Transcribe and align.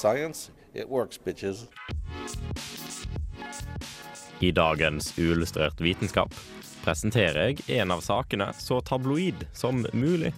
Science, 0.00 0.50
it 0.72 0.88
works, 0.88 1.18
bitches. 1.24 1.66
I 4.38 4.50
dagens 4.50 5.18
Uillustrert 5.18 5.80
vitenskap 5.80 6.32
presenterer 6.80 7.50
jeg 7.50 7.80
en 7.82 7.92
av 7.92 8.00
sakene 8.00 8.46
så 8.56 8.78
tabloid 8.80 9.44
som 9.52 9.84
mulig. 9.92 10.32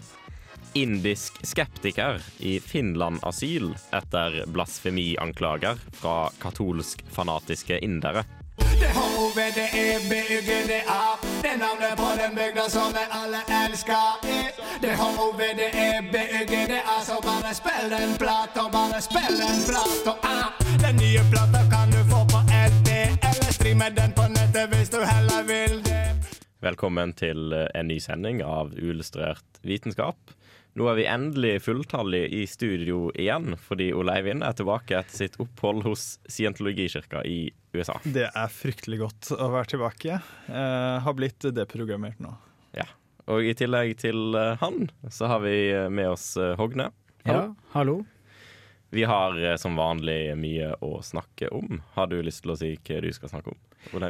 Indisk 0.75 1.39
skeptiker 1.47 2.19
i 2.43 2.57
Finland 2.59 3.23
asyl 3.23 3.71
etter 3.95 4.43
blasfemianklager 4.51 5.79
fra 5.95 6.17
katolsk 6.43 7.07
fanatiske 7.15 7.79
indere. 7.87 8.27
H-O-V-D-E-B-Y-G-D-A 9.33 11.03
Det 11.43 11.51
er 11.51 11.59
navnet 11.59 11.97
på 11.97 12.09
den 12.21 12.37
bygda 12.37 12.71
som 12.71 12.93
vi 12.93 13.05
alle 13.21 13.41
elsker 13.65 14.21
Det 14.83 14.93
H-O-V-D-E-B-Y-G-D-A 15.01 16.97
Så 17.07 17.17
bare 17.23 17.55
spill 17.55 17.91
den 17.91 18.11
og 18.65 18.73
bare 18.73 19.01
spill 19.01 19.37
den 19.41 19.77
og 20.07 20.17
ah. 20.23 20.49
Den 20.85 20.97
nye 20.97 21.21
plata 21.31 21.61
kan 21.73 21.93
du 21.93 22.01
få 22.13 22.21
på 22.35 22.41
LP 22.69 22.89
Eller 23.29 23.53
streame 23.53 23.85
den 23.97 24.13
på 24.13 24.23
nettet 24.29 24.69
hvis 24.69 24.89
du 24.89 25.01
heller 25.05 25.43
vil 25.47 25.92
Velkommen 26.63 27.11
til 27.19 27.51
en 27.51 27.89
ny 27.91 27.97
sending 27.99 28.39
av 28.47 28.69
Uillustrert 28.79 29.57
vitenskap. 29.67 30.31
Nå 30.79 30.87
er 30.87 30.95
vi 30.95 31.07
endelig 31.11 31.57
fulltallige 31.65 32.29
i 32.39 32.45
studio 32.47 33.09
igjen, 33.19 33.57
fordi 33.59 33.89
Ole 33.99 34.15
Eivind 34.21 34.47
er 34.47 34.55
tilbake 34.55 34.95
etter 35.01 35.25
sitt 35.25 35.41
opphold 35.43 35.83
hos 35.89 36.05
scientologikirka 36.31 37.25
i 37.27 37.51
USA. 37.75 37.99
Det 38.07 38.29
er 38.31 38.55
fryktelig 38.55 39.01
godt 39.03 39.33
å 39.35 39.51
være 39.57 39.73
tilbake. 39.75 40.21
Eh, 40.47 41.03
har 41.03 41.19
blitt 41.19 41.51
deprogrammert 41.51 42.23
nå. 42.23 42.31
Ja. 42.79 42.87
Og 43.27 43.43
i 43.43 43.57
tillegg 43.59 43.99
til 44.07 44.39
eh, 44.39 44.55
han, 44.63 44.87
så 45.11 45.35
har 45.35 45.43
vi 45.43 45.57
eh, 45.75 45.91
med 45.91 46.15
oss 46.15 46.37
Hogne. 46.39 46.93
Hogne. 47.27 47.43
Ja, 47.43 47.73
hallo. 47.75 48.05
Vi 48.93 49.05
har 49.05 49.45
eh, 49.45 49.57
som 49.57 49.77
vanlig 49.77 50.35
mye 50.37 50.75
å 50.85 50.99
snakke 51.01 51.49
om. 51.49 51.79
Har 51.95 52.11
du 52.11 52.19
lyst 52.21 52.43
til 52.45 52.53
å 52.53 52.57
si 52.61 52.75
hva 52.77 52.99
du 53.01 53.09
skal 53.17 53.31
snakke 53.31 53.55
om? 53.55 53.61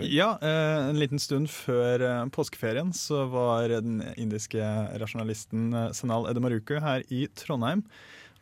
Ja, 0.03 0.33
eh, 0.43 0.89
en 0.89 0.99
liten 0.99 1.23
stund 1.23 1.53
før 1.55 2.03
eh, 2.03 2.23
påskeferien 2.35 2.91
så 2.91 3.21
var 3.31 3.71
den 3.71 4.01
indiske 4.19 4.59
rasjonalisten 4.99 5.71
Sanal 5.95 6.27
Edemaruku 6.33 6.81
her 6.83 7.07
i 7.15 7.29
Trondheim. 7.39 7.85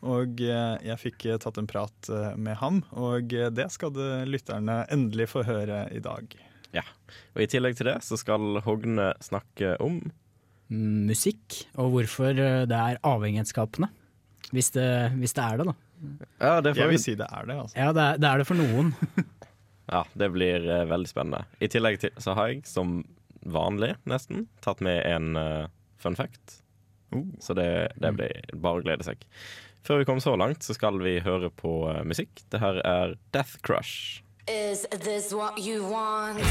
Og 0.01 0.41
jeg 0.41 0.97
fikk 0.97 1.27
tatt 1.43 1.59
en 1.61 1.67
prat 1.69 2.07
med 2.33 2.55
ham, 2.57 2.79
og 2.97 3.35
det 3.53 3.67
skal 3.69 3.93
lytterne 4.25 4.79
endelig 4.89 5.27
få 5.29 5.43
høre 5.45 5.83
i 5.93 6.01
dag. 6.01 6.25
Ja. 6.73 6.81
Og 7.35 7.43
i 7.45 7.47
tillegg 7.53 7.77
til 7.77 7.91
det 7.91 7.99
så 8.01 8.17
skal 8.17 8.63
Hogne 8.65 9.11
snakke 9.21 9.75
om 9.77 10.01
Musikk, 10.73 11.67
og 11.77 11.93
hvorfor 11.93 12.33
det 12.33 12.81
er 12.81 12.97
avhengighetsskapende. 13.05 13.91
Hvis 14.49 14.73
det, 14.73 14.89
hvis 15.21 15.37
det 15.37 15.45
er 15.45 15.61
det, 15.61 15.69
da. 15.69 15.77
Ja, 16.39 16.59
det, 16.63 16.75
Jeg 16.77 16.89
vil 16.91 17.01
si 17.01 17.15
det 17.19 17.27
er 17.27 17.47
det, 17.49 17.57
altså. 17.63 17.77
Ja, 17.77 17.91
det 17.95 18.05
er 18.05 18.21
det, 18.21 18.29
er 18.29 18.41
det 18.41 18.47
for 18.49 18.59
noen. 18.59 18.93
ja, 19.95 20.03
det 20.17 20.31
blir 20.35 20.67
eh, 20.67 20.85
veldig 20.89 21.11
spennende. 21.11 21.43
I 21.61 21.69
tillegg 21.71 22.01
til 22.03 22.15
så 22.21 22.35
har 22.37 22.53
jeg, 22.53 22.63
som 22.69 23.01
vanlig 23.41 23.95
nesten, 24.09 24.47
tatt 24.65 24.81
med 24.85 25.01
en 25.09 25.37
eh, 25.39 25.69
fun 26.01 26.17
fact. 26.17 26.61
Oh. 27.11 27.25
Så 27.43 27.55
det, 27.57 27.67
det 28.01 28.13
blir 28.17 28.55
bare 28.55 28.81
å 28.81 28.85
glede 28.85 29.05
seg. 29.07 29.23
Før 29.85 30.01
vi 30.01 30.05
kommer 30.09 30.21
så 30.21 30.35
langt, 30.37 30.63
så 30.63 30.77
skal 30.77 31.01
vi 31.01 31.19
høre 31.25 31.49
på 31.53 31.73
eh, 31.91 32.03
musikk. 32.07 32.45
Det 32.53 32.61
her 32.61 32.81
er 32.85 33.17
Death 33.33 33.57
Crush. 33.65 34.21
Is 34.47 34.85
this 34.91 35.33
what 35.33 35.59
you 35.59 35.85
want? 35.85 36.41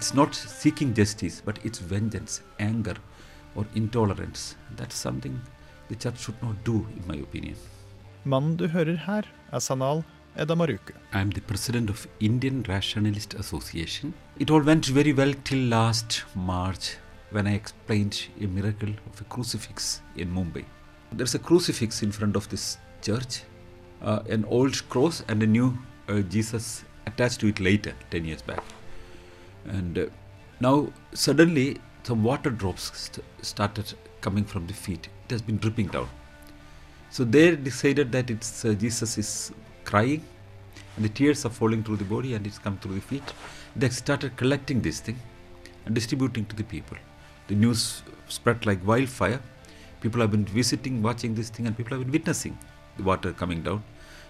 It's 0.00 0.14
not 0.14 0.34
seeking 0.34 0.94
justice, 0.94 1.42
but 1.44 1.58
it's 1.62 1.78
vengeance, 1.78 2.40
anger, 2.58 2.94
or 3.54 3.66
intolerance. 3.74 4.56
That's 4.74 4.96
something 4.96 5.38
the 5.90 5.94
church 5.94 6.20
should 6.20 6.42
not 6.42 6.64
do, 6.64 6.86
in 6.96 7.06
my 7.06 7.16
opinion. 7.16 7.56
Mannen 8.24 8.56
du 8.56 8.68
hører 8.68 8.96
her, 9.06 9.24
er 9.52 9.60
Sanal 9.60 10.02
Edamaruku. 10.36 10.94
I'm 11.12 11.28
the 11.28 11.42
president 11.42 11.90
of 11.90 12.08
Indian 12.18 12.64
Rationalist 12.66 13.34
Association. 13.34 14.14
It 14.38 14.50
all 14.50 14.62
went 14.62 14.86
very 14.86 15.12
well 15.12 15.34
till 15.44 15.68
last 15.68 16.24
March 16.34 16.96
when 17.30 17.46
I 17.46 17.52
explained 17.52 18.22
a 18.40 18.46
miracle 18.46 18.94
of 19.12 19.20
a 19.20 19.24
crucifix 19.24 20.00
in 20.16 20.32
Mumbai. 20.32 20.64
There's 21.12 21.34
a 21.34 21.38
crucifix 21.38 22.02
in 22.02 22.10
front 22.10 22.36
of 22.36 22.48
this 22.48 22.78
church, 23.02 23.42
uh, 24.00 24.20
an 24.30 24.46
old 24.46 24.88
cross 24.88 25.22
and 25.28 25.42
a 25.42 25.46
new 25.46 25.76
uh, 26.08 26.20
Jesus 26.20 26.84
attached 27.06 27.40
to 27.40 27.48
it 27.48 27.60
later, 27.60 27.92
10 28.10 28.24
years 28.24 28.40
back. 28.40 28.64
And 29.66 29.98
uh, 29.98 30.06
now 30.60 30.92
suddenly 31.12 31.78
some 32.02 32.22
water 32.22 32.50
drops 32.50 32.90
st- 32.98 33.24
started 33.42 33.94
coming 34.20 34.44
from 34.44 34.66
the 34.66 34.74
feet. 34.74 35.08
It 35.26 35.32
has 35.32 35.42
been 35.42 35.58
dripping 35.58 35.88
down. 35.88 36.08
So 37.10 37.24
they 37.24 37.56
decided 37.56 38.12
that 38.12 38.30
it's 38.30 38.64
uh, 38.64 38.74
Jesus 38.74 39.18
is 39.18 39.52
crying, 39.84 40.22
and 40.96 41.04
the 41.04 41.08
tears 41.08 41.44
are 41.44 41.50
falling 41.50 41.82
through 41.82 41.96
the 41.96 42.04
body, 42.04 42.34
and 42.34 42.46
it's 42.46 42.58
come 42.58 42.78
through 42.78 42.94
the 42.94 43.00
feet. 43.00 43.22
They 43.76 43.88
started 43.88 44.36
collecting 44.36 44.80
this 44.80 45.00
thing 45.00 45.18
and 45.86 45.94
distributing 45.94 46.46
to 46.46 46.56
the 46.56 46.64
people. 46.64 46.96
The 47.48 47.54
news 47.54 48.02
spread 48.28 48.64
like 48.66 48.86
wildfire. 48.86 49.40
People 50.00 50.20
have 50.20 50.30
been 50.30 50.44
visiting, 50.44 51.02
watching 51.02 51.34
this 51.34 51.50
thing, 51.50 51.66
and 51.66 51.76
people 51.76 51.96
have 51.96 52.04
been 52.04 52.12
witnessing 52.12 52.58
the 52.96 53.02
water 53.02 53.32
coming 53.32 53.62
down. 53.62 53.82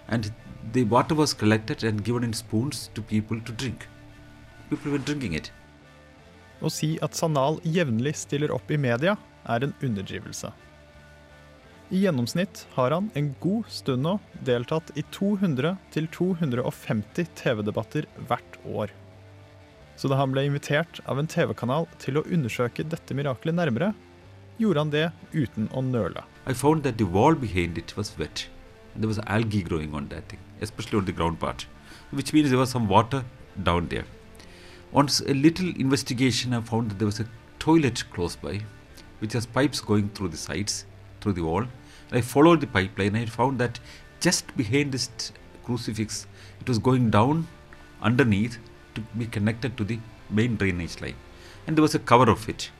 And 0.08 0.32
the 0.72 0.84
water 0.84 1.14
was 1.14 1.32
collected 1.32 1.84
and 1.84 2.02
given 2.02 2.24
in 2.24 2.32
spoons 2.32 2.90
to 2.94 3.02
people 3.02 3.40
to 3.40 3.52
drink. 3.52 3.86
People 4.70 4.94
were 4.94 5.02
drinking 5.02 5.34
it. 5.34 5.50
Å 6.62 6.70
si 6.70 6.94
at 7.02 7.16
Sanal 7.18 7.58
jevnlig 7.66 8.14
stiller 8.20 8.52
opp 8.54 8.70
i 8.70 8.78
media, 8.78 9.16
er 9.48 9.64
en 9.64 9.72
underdrivelse. 9.82 10.52
I 11.90 12.04
gjennomsnitt 12.04 12.68
har 12.76 12.90
han 12.94 13.10
en 13.18 13.34
god 13.42 13.66
stund 13.72 14.02
nå 14.06 14.12
deltatt 14.46 14.92
i 14.94 15.02
200-250 15.10 17.26
TV-debatter 17.40 18.06
hvert 18.28 18.58
år. 18.62 18.88
Så 19.98 20.06
da 20.12 20.16
han 20.20 20.30
ble 20.32 20.44
invitert 20.46 21.00
av 21.10 21.18
en 21.18 21.26
TV-kanal 21.26 21.88
til 21.98 22.16
å 22.20 22.26
undersøke 22.30 22.86
dette 22.86 23.14
miraklet 23.16 23.54
nærmere, 23.58 23.90
gjorde 24.60 24.80
han 24.84 24.94
det 24.94 25.10
uten 25.34 25.66
å 25.74 25.82
nøle. 25.82 26.22
I 26.46 26.54
found 26.54 26.84
that 26.84 26.98
the 27.02 27.10
wall 27.10 27.34
behind 27.34 27.76
it 27.76 27.96
was 27.96 28.18
wet. 28.20 28.46
There 28.94 29.10
was 29.10 29.18
algae 29.26 29.62
growing 29.66 29.94
on 29.94 30.08
that 30.14 30.28
thing, 30.28 30.38
especially 30.60 30.98
on 30.98 31.04
the 31.10 31.12
ground 31.12 31.40
part, 31.40 31.66
which 32.12 32.32
means 32.32 32.50
there 32.50 32.62
was 32.62 32.70
some 32.70 32.86
water 32.86 33.24
down 33.64 33.88
there. 33.88 34.04
On 34.92 35.08
a 35.26 35.34
little 35.34 35.68
investigation, 35.68 36.52
I 36.52 36.60
found 36.60 36.90
that 36.90 36.98
there 36.98 37.06
was 37.06 37.20
a 37.20 37.26
toilet 37.60 38.02
close 38.12 38.34
by, 38.34 38.60
which 39.20 39.34
has 39.34 39.46
pipes 39.46 39.80
going 39.80 40.08
through 40.10 40.28
the 40.28 40.36
sides, 40.36 40.84
through 41.20 41.34
the 41.34 41.42
wall. 41.42 41.62
And 41.62 42.18
I 42.18 42.20
followed 42.20 42.60
the 42.60 42.66
pipeline. 42.66 43.14
And 43.14 43.18
I 43.18 43.26
found 43.26 43.60
that 43.60 43.78
just 44.20 44.56
behind 44.56 44.90
this 44.92 45.32
crucifix, 45.64 46.26
it 46.60 46.68
was 46.68 46.78
going 46.78 47.10
down 47.10 47.46
underneath 48.02 48.58
to 48.96 49.00
be 49.16 49.26
connected 49.26 49.76
to 49.76 49.84
the 49.84 50.00
main 50.28 50.56
drainage 50.56 51.00
line. 51.00 51.14
And 51.66 51.76
there 51.76 51.82
was 51.82 51.94
a 51.94 52.00
cover 52.00 52.28
of 52.28 52.48
it, 52.48 52.70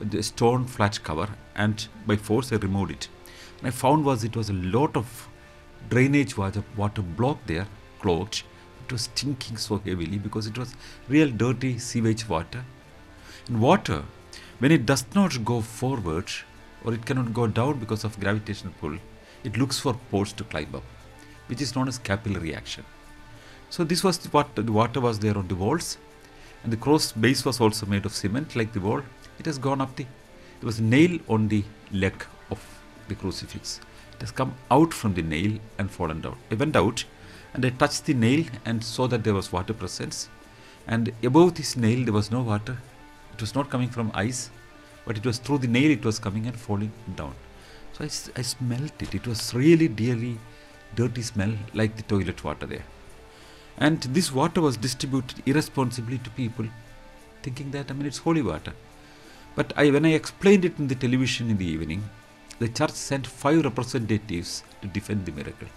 the 0.00 0.22
stone 0.22 0.64
flat 0.64 1.02
cover, 1.02 1.28
and 1.54 1.86
by 2.06 2.16
force 2.16 2.52
I 2.52 2.56
removed 2.56 2.92
it. 2.92 3.08
And 3.58 3.68
I 3.68 3.70
found 3.70 4.04
was 4.06 4.24
it 4.24 4.34
was 4.34 4.48
a 4.48 4.54
lot 4.54 4.96
of 4.96 5.28
drainage 5.90 6.38
water, 6.38 6.64
water 6.76 7.02
blocked 7.02 7.48
there, 7.48 7.66
clogged. 8.00 8.44
It 8.90 8.94
was 8.94 9.02
stinking 9.02 9.56
so 9.56 9.78
heavily 9.78 10.18
because 10.18 10.48
it 10.48 10.58
was 10.58 10.74
real 11.08 11.30
dirty 11.30 11.78
sewage 11.78 12.28
water. 12.28 12.64
And 13.46 13.60
water, 13.60 14.02
when 14.58 14.72
it 14.72 14.84
does 14.84 15.04
not 15.14 15.44
go 15.44 15.60
forward 15.60 16.28
or 16.84 16.92
it 16.94 17.06
cannot 17.06 17.32
go 17.32 17.46
down 17.46 17.78
because 17.78 18.02
of 18.02 18.18
gravitational 18.18 18.72
pull, 18.80 18.96
it 19.44 19.56
looks 19.56 19.78
for 19.78 19.94
pores 20.10 20.32
to 20.32 20.42
climb 20.42 20.74
up, 20.74 20.82
which 21.46 21.60
is 21.60 21.76
known 21.76 21.86
as 21.86 21.98
capillary 21.98 22.52
action. 22.52 22.84
So 23.68 23.84
this 23.84 24.02
was 24.02 24.24
what 24.32 24.56
the 24.56 24.72
water 24.72 25.00
was 25.00 25.20
there 25.20 25.38
on 25.38 25.46
the 25.46 25.54
walls, 25.54 25.96
and 26.64 26.72
the 26.72 26.76
cross 26.76 27.12
base 27.12 27.44
was 27.44 27.60
also 27.60 27.86
made 27.86 28.04
of 28.04 28.12
cement 28.12 28.56
like 28.56 28.72
the 28.72 28.80
wall. 28.80 29.02
It 29.38 29.46
has 29.46 29.56
gone 29.56 29.80
up 29.80 29.94
the. 29.94 30.02
There 30.58 30.66
was 30.66 30.80
a 30.80 30.82
nail 30.82 31.20
on 31.28 31.46
the 31.46 31.62
leg 31.92 32.26
of 32.50 32.58
the 33.06 33.14
crucifix. 33.14 33.80
It 34.14 34.22
has 34.22 34.32
come 34.32 34.56
out 34.68 34.92
from 34.92 35.14
the 35.14 35.22
nail 35.22 35.60
and 35.78 35.88
fallen 35.88 36.22
down. 36.22 36.38
It 36.50 36.58
went 36.58 36.74
out 36.74 37.04
and 37.54 37.64
I 37.64 37.70
touched 37.70 38.06
the 38.06 38.14
nail 38.14 38.44
and 38.64 38.82
saw 38.82 39.06
that 39.08 39.24
there 39.24 39.34
was 39.34 39.52
water 39.52 39.74
presence. 39.74 40.28
And 40.86 41.12
above 41.22 41.54
this 41.54 41.76
nail 41.76 42.04
there 42.04 42.12
was 42.12 42.30
no 42.30 42.42
water. 42.42 42.78
It 43.34 43.40
was 43.40 43.54
not 43.54 43.70
coming 43.70 43.88
from 43.88 44.10
ice. 44.14 44.50
but 45.04 45.16
it 45.16 45.26
was 45.26 45.38
through 45.38 45.58
the 45.58 45.66
nail 45.66 45.90
it 45.90 46.04
was 46.04 46.18
coming 46.18 46.46
and 46.46 46.56
falling 46.56 46.92
down. 47.16 47.34
So 47.94 48.04
I 48.04 48.42
smelt 48.42 49.02
it. 49.02 49.14
It 49.14 49.26
was 49.26 49.54
really, 49.54 49.88
really 49.88 50.38
dirty 50.94 51.22
smell 51.22 51.52
like 51.74 51.96
the 51.96 52.02
toilet 52.02 52.42
water 52.44 52.66
there. 52.66 52.84
And 53.78 54.00
this 54.02 54.32
water 54.32 54.60
was 54.60 54.76
distributed 54.76 55.42
irresponsibly 55.46 56.18
to 56.18 56.30
people, 56.30 56.66
thinking 57.42 57.70
that 57.72 57.90
I 57.90 57.94
mean 57.94 58.06
it's 58.06 58.18
holy 58.18 58.42
water. 58.42 58.72
But 59.56 59.72
I, 59.76 59.90
when 59.90 60.06
I 60.06 60.12
explained 60.12 60.64
it 60.64 60.78
in 60.78 60.88
the 60.88 60.94
television 60.94 61.50
in 61.50 61.58
the 61.58 61.66
evening, 61.66 62.08
the 62.58 62.68
church 62.68 62.92
sent 62.92 63.26
five 63.26 63.64
representatives 63.64 64.62
to 64.82 64.88
defend 64.88 65.26
the 65.26 65.32
miracle. 65.32 65.68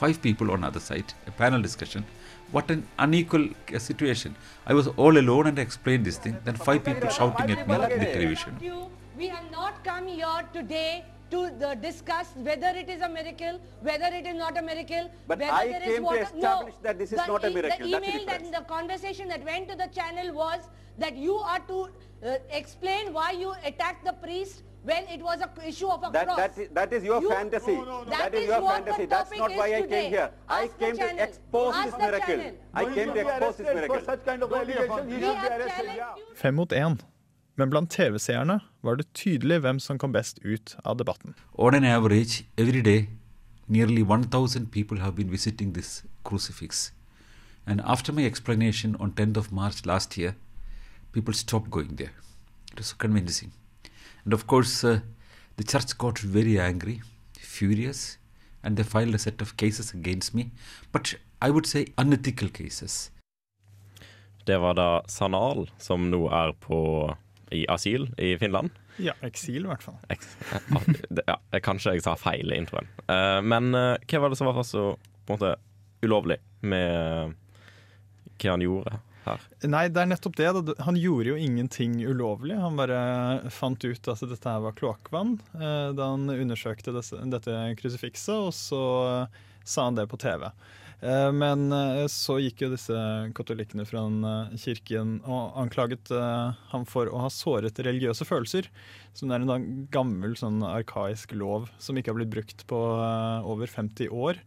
Five 0.00 0.22
people 0.22 0.50
on 0.50 0.64
other 0.64 0.80
side, 0.80 1.12
a 1.26 1.30
panel 1.30 1.60
discussion. 1.60 2.06
What 2.52 2.70
an 2.70 2.86
unequal 2.98 3.48
uh, 3.50 3.78
situation. 3.78 4.34
I 4.66 4.72
was 4.72 4.86
all 4.86 5.18
alone 5.18 5.46
and 5.48 5.58
I 5.58 5.62
explained 5.62 6.06
this 6.06 6.16
thing. 6.16 6.38
Then 6.46 6.54
five 6.54 6.86
people 6.86 7.10
shouting 7.10 7.50
at 7.50 7.68
me 7.68 7.74
in 7.74 7.98
the 8.04 8.06
television. 8.06 8.56
You, 8.62 8.90
we 9.18 9.28
have 9.28 9.50
not 9.52 9.84
come 9.84 10.06
here 10.06 10.40
today 10.54 11.04
to 11.32 11.50
the 11.58 11.74
discuss 11.82 12.32
whether 12.36 12.68
it 12.68 12.88
is 12.88 13.02
a 13.02 13.10
miracle, 13.10 13.60
whether 13.82 14.06
it 14.06 14.26
is 14.26 14.36
not 14.36 14.56
a 14.56 14.62
miracle, 14.62 15.10
But 15.28 15.40
whether 15.40 15.52
I 15.52 15.68
there 15.68 15.82
is 15.82 15.88
came 15.88 15.96
to 15.96 16.02
water. 16.02 16.22
establish 16.22 16.74
that 16.82 16.98
this 16.98 17.12
is 17.12 17.18
the 17.20 17.26
not 17.26 17.44
a 17.44 17.50
miracle. 17.50 17.86
The 17.86 17.92
That's 17.92 18.08
email 18.08 18.26
that 18.26 18.52
the 18.52 18.64
conversation 18.72 19.28
that 19.28 19.44
went 19.44 19.68
to 19.68 19.76
the 19.76 19.88
channel 19.88 20.32
was 20.32 20.60
that 20.96 21.14
you 21.14 21.36
are 21.36 21.60
to 21.74 21.78
uh, 22.24 22.36
explain 22.50 23.12
why 23.12 23.32
you 23.32 23.52
attacked 23.64 24.06
the 24.06 24.14
priest 24.14 24.62
when 24.82 25.04
it 25.08 25.22
was 25.22 25.40
a 25.40 25.48
issue 25.68 25.88
of 25.88 26.02
a 26.02 26.10
That, 26.12 26.26
cross. 26.26 26.36
that, 26.38 26.58
is, 26.58 26.68
that 26.72 26.92
is 26.92 27.04
your 27.04 27.20
You- 27.22 27.30
fantasy. 27.30 27.76
That 27.76 28.08
that 28.10 28.34
is 28.34 28.40
is 28.42 28.48
your 28.48 28.60
fantasy. 28.70 29.06
That's 29.06 29.30
not 29.38 29.50
why 29.56 29.66
I 29.76 29.80
today. 29.82 30.02
came 30.02 30.10
here. 30.10 30.30
I 30.48 30.64
Ask 30.64 30.78
the 30.78 30.84
came 30.84 30.96
to 30.96 31.22
expose 31.24 31.74
Ask 31.74 31.84
this 31.84 31.98
miracle. 31.98 32.40
I 32.74 32.84
came 32.84 33.12
to 33.14 33.20
expose 33.20 33.56
this 33.56 33.66
miracle. 33.74 34.00
Fem 36.34 36.54
mot 36.54 36.72
én. 36.72 36.98
Men 37.56 37.70
blant 37.70 37.90
TV-seerne 37.90 38.60
var 38.82 38.94
det 38.96 39.06
tydelig 39.14 39.58
hvem 39.60 39.78
som 39.80 39.98
kom 39.98 40.12
best 40.12 40.38
ut 40.44 40.76
av 40.84 40.96
debatten. 40.96 41.34
On 41.58 41.74
an 41.74 41.84
average, 41.84 42.46
every 42.56 42.80
day, 42.80 43.08
nearly 43.66 44.02
1,000 44.02 44.66
people 44.72 44.98
have 45.00 45.14
been 45.16 45.30
visiting 45.30 45.74
this 45.74 46.04
crucifix. 46.24 46.92
And 47.66 47.80
after 47.84 48.12
my 48.12 48.24
explanation 48.24 48.96
on 49.00 49.12
10th 49.12 49.36
of 49.36 49.52
March 49.52 49.84
last 49.84 50.16
year, 50.16 50.34
people 51.12 51.34
stopped 51.34 51.70
going 51.70 51.96
there. 51.96 52.12
It 52.72 52.78
was 52.78 52.92
convincing. 52.94 53.52
And 54.24 54.34
of 54.34 54.46
course, 54.46 54.84
uh, 54.84 55.00
the 55.56 55.64
church 55.64 55.96
got 55.98 56.18
very 56.18 56.58
angry, 56.60 57.00
furious, 57.38 58.18
and 58.62 58.76
they 58.76 58.84
filed 58.84 59.14
a 59.14 59.18
set 59.18 59.40
of 59.40 59.56
cases 59.56 59.94
against 59.94 60.34
me. 60.34 60.50
But 60.92 61.14
I 61.42 61.50
would 61.50 61.66
say 61.66 61.86
unethical 61.98 62.48
cases. 62.50 63.10
Det 64.46 64.56
var 64.60 64.74
da 64.74 64.88
Sanal, 65.08 65.66
som 65.78 66.08
nå 66.10 66.26
er 66.32 66.52
på, 66.60 66.78
i 67.52 67.64
asyl 67.68 68.08
i 68.18 68.34
Finland. 68.40 68.70
Ja, 69.00 69.12
eksil 69.24 69.64
i 69.64 69.68
hvert 69.68 69.82
fall. 69.84 69.96
Eks- 70.12 70.36
ja, 70.52 70.80
det- 71.10 71.24
ja, 71.28 71.36
kanskje 71.64 71.94
jeg 71.96 72.02
sa 72.04 72.14
feil 72.20 72.52
i 72.52 72.56
introen. 72.60 72.88
Uh, 73.08 73.40
men 73.44 73.70
uh, 73.74 73.96
hva 74.08 74.20
var 74.24 74.32
det 74.32 74.38
som 74.40 74.48
var 74.50 74.62
så 74.66 74.90
på 75.26 75.34
en 75.34 75.38
måte 75.38 75.54
ulovlig 76.04 76.38
med 76.62 77.34
hva 78.40 78.50
han 78.54 78.64
gjorde 78.64 78.98
her? 79.26 79.44
Nei, 79.68 79.84
det 79.92 80.02
er 80.02 80.10
nettopp 80.10 80.36
det. 80.38 80.50
Han 80.86 80.98
gjorde 80.98 81.32
jo 81.32 81.38
ingenting 81.38 81.98
ulovlig. 82.06 82.56
Han 82.58 82.78
bare 82.78 83.50
fant 83.54 83.82
ut 83.84 84.10
at 84.12 84.26
dette 84.26 84.52
her 84.52 84.62
var 84.64 84.76
kloakkvann 84.78 85.38
eh, 85.58 85.88
da 85.96 86.12
han 86.14 86.28
undersøkte 86.32 86.94
dette 86.96 87.56
krusifikset, 87.80 88.36
og 88.36 88.54
så 88.56 88.84
eh, 89.08 89.42
sa 89.64 89.88
han 89.88 89.98
det 89.98 90.06
på 90.10 90.20
TV. 90.20 90.48
Eh, 91.00 91.28
Men 91.36 91.68
så 92.12 92.38
gikk 92.42 92.64
jo 92.64 92.72
disse 92.72 93.02
katolikkene 93.36 93.86
fra 93.88 94.06
kirken 94.60 95.18
og 95.24 95.60
anklaget 95.64 96.12
ham 96.72 96.88
for 96.88 97.10
å 97.12 97.26
ha 97.26 97.30
såret 97.32 97.78
religiøse 97.80 98.26
følelser. 98.28 98.70
Som 99.16 99.32
er 99.34 99.44
en 99.44 99.86
gammel, 99.92 100.36
sånn 100.38 100.62
arkaisk 100.66 101.36
lov 101.36 101.70
som 101.78 101.98
ikke 101.98 102.14
har 102.14 102.20
blitt 102.22 102.34
brukt 102.34 102.66
på 102.70 102.82
over 103.44 103.68
50 103.68 104.12
år. 104.12 104.40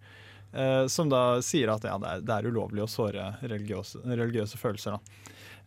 Eh, 0.53 0.85
som 0.87 1.09
da 1.09 1.41
sier 1.45 1.71
at 1.73 1.85
ja, 1.87 1.97
det, 2.01 2.09
er, 2.09 2.25
det 2.25 2.35
er 2.35 2.49
ulovlig 2.49 2.83
å 2.85 2.89
såre 2.89 3.33
religiøse, 3.41 4.03
religiøse 4.05 4.59
følelser. 4.61 4.99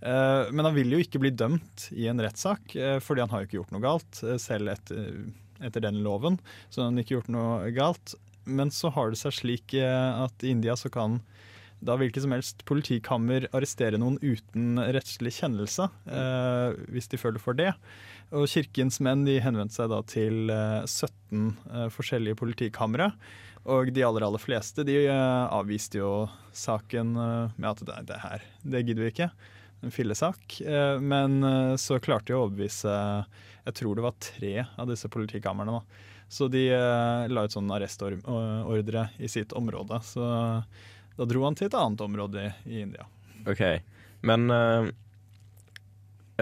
Eh, 0.01 0.53
men 0.53 0.69
han 0.69 0.77
vil 0.77 0.95
jo 0.95 1.01
ikke 1.03 1.23
bli 1.23 1.33
dømt 1.35 1.89
i 1.97 2.09
en 2.11 2.23
rettssak, 2.23 2.77
eh, 2.77 2.99
fordi 3.03 3.25
han 3.25 3.33
har 3.33 3.43
jo 3.43 3.51
ikke 3.51 3.61
gjort 3.61 3.75
noe 3.75 3.85
galt, 3.85 4.23
eh, 4.23 4.39
selv 4.43 4.75
etter, 4.77 5.25
etter 5.65 5.87
den 5.87 6.03
loven. 6.07 6.39
Så 6.71 6.85
han 6.85 6.95
har 6.95 7.07
ikke 7.07 7.19
gjort 7.19 7.33
noe 7.35 7.73
galt. 7.77 8.17
Men 8.47 8.71
så 8.71 8.93
har 8.95 9.11
det 9.11 9.19
seg 9.19 9.35
slik 9.35 9.75
eh, 9.75 10.23
at 10.23 10.45
i 10.47 10.53
India 10.55 10.77
så 10.79 10.93
kan 10.93 11.19
da 11.85 11.97
hvilket 11.99 12.25
som 12.25 12.33
helst 12.33 12.63
politikammer 12.69 13.49
arrestere 13.55 13.99
noen 14.01 14.17
uten 14.23 14.81
rettslig 14.97 15.35
kjennelse, 15.37 15.89
eh, 16.09 16.77
hvis 16.93 17.11
de 17.13 17.21
føler 17.21 17.43
for 17.43 17.59
det. 17.59 17.73
Og 18.35 18.49
Kirkens 18.51 18.99
menn 19.05 19.27
de 19.27 19.37
henvendte 19.43 19.77
seg 19.77 19.91
da 19.93 20.01
til 20.09 20.51
eh, 20.53 20.87
17 20.87 21.43
eh, 21.43 21.89
forskjellige 21.93 22.39
politikamre. 22.41 23.11
Og 23.67 23.91
de 23.93 24.05
aller 24.07 24.27
aller 24.27 24.43
fleste 24.43 24.85
de 24.87 25.01
eh, 25.09 25.45
avviste 25.55 25.99
jo 25.99 26.11
saken 26.55 27.15
eh, 27.19 27.55
med 27.57 27.71
at 27.73 27.85
det, 27.89 28.01
det 28.13 28.19
her, 28.23 28.45
det 28.63 28.83
gidder 28.87 29.07
vi 29.07 29.13
ikke. 29.15 29.31
En 29.85 29.95
fillesak. 29.95 30.61
Eh, 30.63 30.97
men 31.03 31.41
så 31.83 31.99
klarte 32.03 32.31
de 32.31 32.39
å 32.39 32.47
overbevise 32.47 32.97
jeg 33.67 33.75
tror 33.81 33.99
det 33.99 34.05
var 34.05 34.21
tre 34.23 34.53
av 34.79 34.87
disse 34.87 35.11
politikamrene. 35.11 35.81
Så 36.31 36.47
de 36.51 36.69
la 36.71 37.43
ut 37.47 37.55
sånn 37.55 37.71
arrestordre 37.71 39.03
i 39.23 39.29
sitt 39.31 39.53
område. 39.59 39.99
Så 40.07 40.23
da 41.17 41.25
dro 41.25 41.45
han 41.45 41.57
til 41.57 41.71
et 41.71 41.77
annet 41.79 42.03
område 42.05 42.51
i, 42.65 42.81
India. 42.83 43.07
OK. 43.49 43.63
Men 44.27 44.51
eh, 44.51 44.89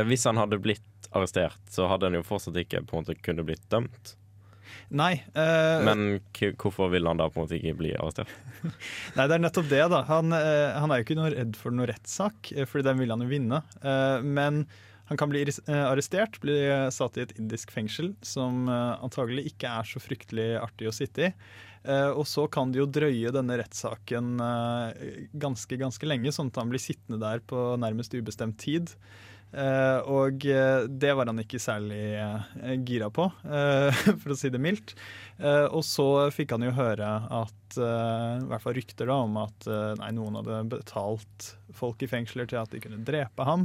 hvis 0.08 0.26
han 0.26 0.40
hadde 0.40 0.58
blitt 0.58 1.08
arrestert, 1.14 1.60
så 1.70 1.86
hadde 1.90 2.08
han 2.08 2.18
jo 2.18 2.26
fortsatt 2.26 2.58
ikke 2.58 2.82
på 2.82 2.96
en 2.96 3.04
måte 3.04 3.16
kunne 3.22 3.46
blitt 3.46 3.64
dømt. 3.70 4.16
Nei. 4.94 5.14
Uh, 5.34 5.82
Men 5.88 6.06
hvorfor 6.60 6.92
vil 6.92 7.08
han 7.08 7.18
da 7.18 7.26
på 7.30 7.40
en 7.40 7.46
måte 7.48 7.58
ikke 7.58 7.74
bli 7.80 7.92
arrestert? 7.98 8.30
Nei, 9.16 9.26
det 9.26 9.36
er 9.36 9.42
nettopp 9.42 9.68
det, 9.72 9.82
da. 9.90 10.04
Han, 10.10 10.30
uh, 10.30 10.78
han 10.78 10.94
er 10.94 11.00
jo 11.00 11.06
ikke 11.08 11.18
noe 11.18 11.32
redd 11.34 11.58
for 11.58 11.74
noen 11.74 11.90
rettssak, 11.90 12.52
eh, 12.54 12.68
fordi 12.68 12.86
den 12.86 13.00
vil 13.02 13.14
han 13.14 13.24
jo 13.24 13.30
vinne. 13.30 13.60
Uh, 13.82 14.22
men 14.22 14.64
han 15.10 15.20
kan 15.20 15.28
bli 15.28 15.42
arrestert, 15.44 16.38
bli 16.40 16.54
satt 16.94 17.18
i 17.18 17.24
et 17.26 17.34
indisk 17.36 17.74
fengsel, 17.74 18.14
som 18.24 18.70
antagelig 18.72 19.50
ikke 19.50 19.68
er 19.68 19.84
så 19.84 20.00
fryktelig 20.00 20.46
artig 20.56 20.88
å 20.88 20.94
sitte 20.96 21.26
i. 21.26 21.28
Og 22.16 22.22
så 22.24 22.46
kan 22.48 22.72
det 22.72 22.80
jo 22.80 22.86
drøye 22.88 23.34
denne 23.36 23.58
rettssaken 23.60 24.30
ganske, 25.36 25.76
ganske 25.76 26.08
lenge, 26.08 26.32
sånn 26.32 26.48
at 26.48 26.62
han 26.62 26.72
blir 26.72 26.80
sittende 26.80 27.20
der 27.20 27.44
på 27.44 27.66
nærmest 27.84 28.16
ubestemt 28.16 28.56
tid. 28.64 28.94
Eh, 29.54 29.98
og 30.10 30.42
eh, 30.50 30.84
det 30.90 31.12
var 31.14 31.28
han 31.30 31.38
ikke 31.38 31.60
særlig 31.62 32.00
eh, 32.18 32.72
gira 32.82 33.06
på, 33.14 33.28
for 34.22 34.34
å 34.34 34.38
si 34.38 34.50
det 34.50 34.60
mildt. 34.62 34.96
Og 35.44 35.82
så 35.86 36.06
fikk 36.34 36.54
han 36.54 36.62
jo 36.62 36.74
høre 36.76 37.08
at 37.34 37.74
I 37.74 38.46
hvert 38.46 38.62
fall 38.62 38.76
rykter 38.76 39.08
da 39.10 39.16
om 39.24 39.34
at 39.40 39.66
nei, 39.98 40.12
noen 40.14 40.36
hadde 40.38 40.60
betalt 40.76 41.48
folk 41.74 42.04
i 42.06 42.08
fengsler 42.10 42.46
til 42.46 42.60
at 42.60 42.70
de 42.70 42.78
kunne 42.78 43.02
drepe 43.02 43.42
ham. 43.42 43.64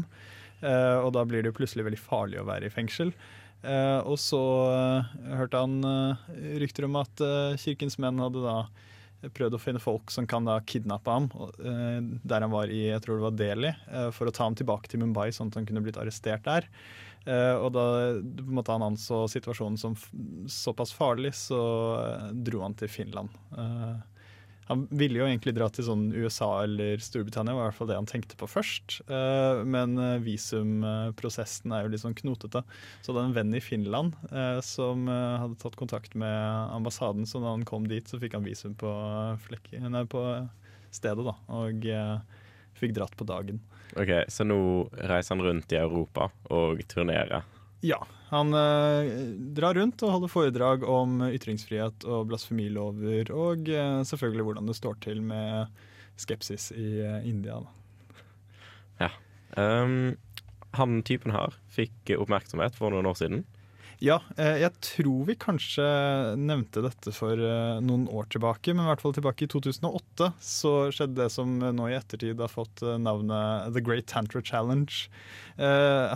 Og 0.66 1.12
da 1.14 1.22
blir 1.30 1.46
det 1.46 1.52
jo 1.52 1.58
plutselig 1.60 1.86
veldig 1.86 2.02
farlig 2.02 2.40
å 2.42 2.48
være 2.50 2.72
i 2.72 2.74
fengsel. 2.74 3.14
Og 3.62 4.18
så 4.18 4.42
hørte 5.30 5.62
han 5.62 5.78
rykter 6.58 6.90
om 6.90 6.98
at 7.04 7.22
kirkens 7.62 8.00
menn 8.02 8.18
hadde 8.26 8.42
da 8.42 8.58
prøvd 9.28 9.58
å 9.58 9.62
finne 9.62 9.82
folk 9.84 10.12
som 10.14 10.28
kan 10.30 10.48
da 10.48 10.60
kidnappe 10.64 11.12
ham, 11.12 11.28
eh, 11.60 12.00
der 12.24 12.46
han 12.46 12.54
var 12.54 12.72
i 12.72 12.86
jeg 12.90 13.04
tror 13.04 13.20
det 13.20 13.26
var 13.28 13.38
Delhi, 13.40 13.74
eh, 13.92 14.10
for 14.16 14.30
å 14.30 14.34
ta 14.36 14.48
ham 14.48 14.56
tilbake 14.56 14.88
til 14.88 15.02
Mumbai, 15.04 15.30
sånn 15.36 15.52
at 15.52 15.60
han 15.60 15.68
kunne 15.68 15.84
blitt 15.84 16.00
arrestert 16.00 16.46
der. 16.48 16.70
Eh, 17.28 17.56
og 17.60 17.74
da 17.76 17.86
måte 18.48 18.72
han 18.72 18.86
anså 18.88 19.26
situasjonen 19.32 19.78
som 19.78 19.98
såpass 20.48 20.96
farlig, 20.96 21.34
så 21.36 21.60
dro 22.34 22.64
han 22.64 22.78
til 22.80 22.88
Finland. 22.88 23.36
Han 24.70 24.84
ville 24.94 25.18
jo 25.18 25.26
egentlig 25.26 25.56
dra 25.58 25.66
til 25.74 25.88
sånn 25.88 26.04
USA 26.14 26.48
eller 26.62 27.02
Storbritannia, 27.02 27.56
var 27.58 27.64
i 27.64 27.70
hvert 27.72 27.78
fall 27.80 27.90
det 27.90 27.98
han 27.98 28.10
tenkte 28.10 28.38
på 28.38 28.46
først. 28.50 29.00
Eh, 29.10 29.62
men 29.66 29.98
eh, 29.98 30.20
visumprosessen 30.22 31.74
er 31.74 31.86
jo 31.86 31.94
litt 31.94 32.04
sånn 32.04 32.18
knotete. 32.18 32.62
Så 33.02 33.16
det 33.16 33.24
er 33.24 33.32
en 33.32 33.38
venn 33.40 33.58
i 33.58 33.64
Finland 33.66 34.14
eh, 34.30 34.60
som 34.66 35.10
hadde 35.10 35.58
tatt 35.62 35.80
kontakt 35.80 36.14
med 36.14 36.38
ambassaden, 36.76 37.26
så 37.26 37.42
da 37.42 37.56
han 37.56 37.66
kom 37.66 37.90
dit, 37.90 38.06
så 38.06 38.22
fikk 38.22 38.38
han 38.38 38.46
visum 38.46 38.78
på, 38.78 38.94
flekken, 39.48 39.90
nei, 39.90 40.06
på 40.10 40.22
stedet, 40.94 41.26
da. 41.26 41.34
Og 41.58 41.90
fikk 42.78 42.94
dratt 42.96 43.18
på 43.18 43.26
dagen. 43.28 43.58
Ok, 43.98 44.14
Så 44.30 44.46
nå 44.46 44.60
reiser 45.02 45.34
han 45.34 45.48
rundt 45.48 45.74
i 45.74 45.82
Europa 45.82 46.30
og 46.54 46.86
turnerer. 46.94 47.42
Ja. 47.86 48.00
Han 48.30 48.54
eh, 48.54 49.12
drar 49.58 49.74
rundt 49.80 50.04
og 50.06 50.12
holder 50.14 50.32
foredrag 50.32 50.84
om 50.86 51.22
ytringsfrihet 51.26 52.06
og 52.06 52.28
blasfemilover, 52.30 53.32
og 53.34 53.70
eh, 53.74 54.02
selvfølgelig 54.06 54.46
hvordan 54.50 54.70
det 54.70 54.78
står 54.78 55.00
til 55.06 55.22
med 55.26 55.80
skepsis 56.20 56.70
i 56.76 56.90
eh, 57.02 57.30
India. 57.30 57.62
Da. 57.64 58.26
Ja. 59.00 59.12
Um, 59.58 60.18
han 60.78 61.00
typen 61.08 61.34
her 61.34 61.56
fikk 61.74 62.12
oppmerksomhet 62.20 62.78
for 62.78 62.94
noen 62.94 63.10
år 63.10 63.18
siden. 63.18 63.48
Ja, 64.00 64.22
eh, 64.40 64.62
jeg 64.62 64.72
tror 64.80 65.26
vi 65.28 65.34
kanskje 65.36 65.84
nevnte 66.40 66.80
dette 66.86 67.12
for 67.12 67.36
eh, 67.36 67.80
noen 67.84 68.06
år 68.08 68.30
tilbake, 68.32 68.72
men 68.72 68.86
i 68.86 68.92
hvert 68.94 69.02
fall 69.04 69.16
tilbake 69.18 69.44
i 69.44 69.50
2008 69.52 70.30
så 70.40 70.72
skjedde 70.96 71.18
det 71.20 71.28
som 71.34 71.58
nå 71.60 71.88
i 71.90 71.98
ettertid 71.98 72.40
har 72.40 72.52
fått 72.54 72.80
eh, 72.80 72.96
navnet 72.96 73.74
The 73.76 73.84
Great 73.84 74.08
Tantra 74.08 74.42
Challenge. 74.42 75.10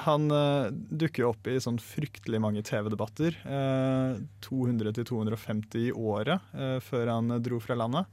Han 0.05 0.31
dukker 0.31 1.25
jo 1.25 1.31
opp 1.33 1.47
i 1.51 1.57
sånn 1.59 1.75
fryktelig 1.83 2.39
mange 2.39 2.61
TV-debatter. 2.63 3.35
eh, 3.43 4.21
200-250 4.47 5.89
i 5.89 5.91
året 5.91 6.55
før 6.85 7.11
han 7.11 7.35
dro 7.43 7.59
fra 7.59 7.75
landet. 7.75 8.07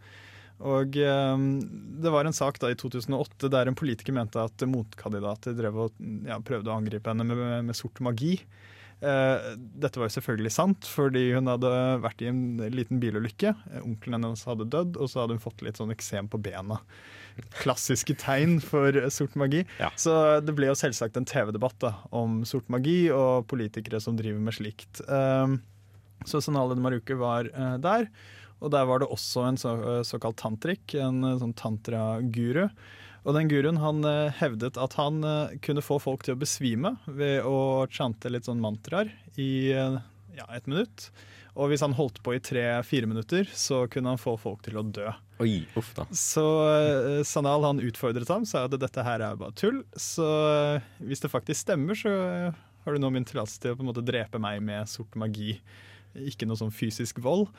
Og 0.67 0.99
det 0.99 2.11
var 2.13 2.27
en 2.27 2.37
sak 2.37 2.59
da 2.61 2.73
i 2.73 2.77
2008 2.77 3.49
der 3.55 3.71
en 3.71 3.79
politiker 3.79 4.13
mente 4.13 4.43
at 4.43 4.67
motkandidater 4.67 5.55
drev 5.57 5.79
og 5.87 6.03
ja, 6.27 6.41
prøvde 6.43 6.75
å 6.75 6.81
angripe 6.83 7.15
henne 7.15 7.31
med, 7.31 7.71
med 7.71 7.79
sort 7.79 8.03
magi. 8.05 8.35
Eh, 9.01 9.53
dette 9.57 9.97
var 9.97 10.11
jo 10.11 10.15
selvfølgelig 10.19 10.53
sant, 10.53 10.89
fordi 10.89 11.31
hun 11.33 11.49
hadde 11.49 11.71
vært 12.05 12.21
i 12.21 12.29
en 12.29 12.43
liten 12.73 13.01
bilulykke. 13.01 13.55
Eh, 13.73 13.81
Onkelen 13.81 14.19
hennes 14.19 14.45
hadde 14.49 14.69
dødd, 14.73 14.99
og 15.01 15.09
så 15.09 15.23
hadde 15.23 15.39
hun 15.39 15.43
fått 15.43 15.65
litt 15.65 15.81
sånn 15.81 15.95
eksem 15.95 16.29
på 16.31 16.41
bena. 16.45 16.81
Klassiske 17.63 18.19
tegn 18.21 18.59
for 18.65 18.93
eh, 18.93 19.09
sort 19.15 19.39
magi. 19.41 19.65
Så 20.01 20.13
det 20.45 20.55
ble 20.57 20.69
jo 20.69 20.77
selvsagt 20.79 21.17
en 21.17 21.29
TV-debatt 21.29 21.89
om 22.17 22.43
sort 22.49 22.69
magi 22.73 23.07
og 23.15 23.49
politikere 23.51 24.03
som 24.05 24.19
driver 24.21 24.43
med 24.45 24.59
slikt. 24.59 25.01
Så 26.29 26.43
Sanale 26.45 26.77
de 26.77 26.85
Maruke 26.85 27.17
var 27.17 27.49
der. 27.81 28.11
Og 28.61 28.69
der 28.75 28.85
var 28.85 29.01
det 29.01 29.09
også 29.09 29.47
en 29.49 29.57
så, 29.57 29.71
såkalt 30.05 30.37
tantrik, 30.37 30.93
en 31.01 31.25
sånn 31.41 31.57
tantra-guru. 31.57 32.67
Og 33.27 33.37
den 33.37 33.51
guruen 33.51 33.81
han 33.83 34.05
eh, 34.09 34.37
hevdet 34.41 34.79
at 34.81 34.97
han 35.01 35.25
eh, 35.27 35.57
kunne 35.65 35.85
få 35.85 35.99
folk 36.03 36.25
til 36.25 36.37
å 36.37 36.41
besvime 36.41 36.95
ved 37.07 37.45
å 37.45 37.87
chante 37.93 38.33
litt 38.33 38.49
sånn 38.49 38.63
mantraer 38.63 39.13
i 39.41 39.73
eh, 39.75 39.99
ja, 40.39 40.47
et 40.57 40.71
minutt. 40.71 41.11
Og 41.59 41.73
hvis 41.73 41.83
han 41.85 41.97
holdt 41.99 42.23
på 42.25 42.33
i 42.37 42.41
tre-fire 42.41 43.09
minutter, 43.11 43.49
så 43.53 43.83
kunne 43.91 44.15
han 44.15 44.21
få 44.23 44.37
folk 44.41 44.63
til 44.65 44.79
å 44.81 44.85
dø. 44.87 45.11
Oi, 45.43 45.67
uff 45.77 45.91
da. 45.97 46.07
Så 46.15 46.45
Sanal 47.27 47.67
han 47.67 47.83
utfordret 47.83 48.31
ham, 48.31 48.47
sa 48.49 48.63
at 48.69 48.77
dette 48.79 49.05
her 49.05 49.25
er 49.27 49.37
bare 49.41 49.57
tull. 49.59 49.83
Så 49.99 50.29
hvis 51.03 51.21
det 51.25 51.33
faktisk 51.33 51.65
stemmer, 51.67 51.99
så 51.99 52.13
har 52.55 52.95
du 52.95 53.03
nå 53.03 53.11
min 53.13 53.27
tillatelse 53.27 53.61
til 53.61 53.75
å 53.75 53.81
på 53.81 53.85
en 53.85 53.91
måte 53.91 54.07
drepe 54.07 54.41
meg 54.41 54.63
med 54.65 54.89
sort 54.89 55.19
magi. 55.21 55.59
Ikke 56.15 56.47
noe 56.49 56.61
sånn 56.61 56.73
fysisk 56.73 57.19
vold. 57.25 57.51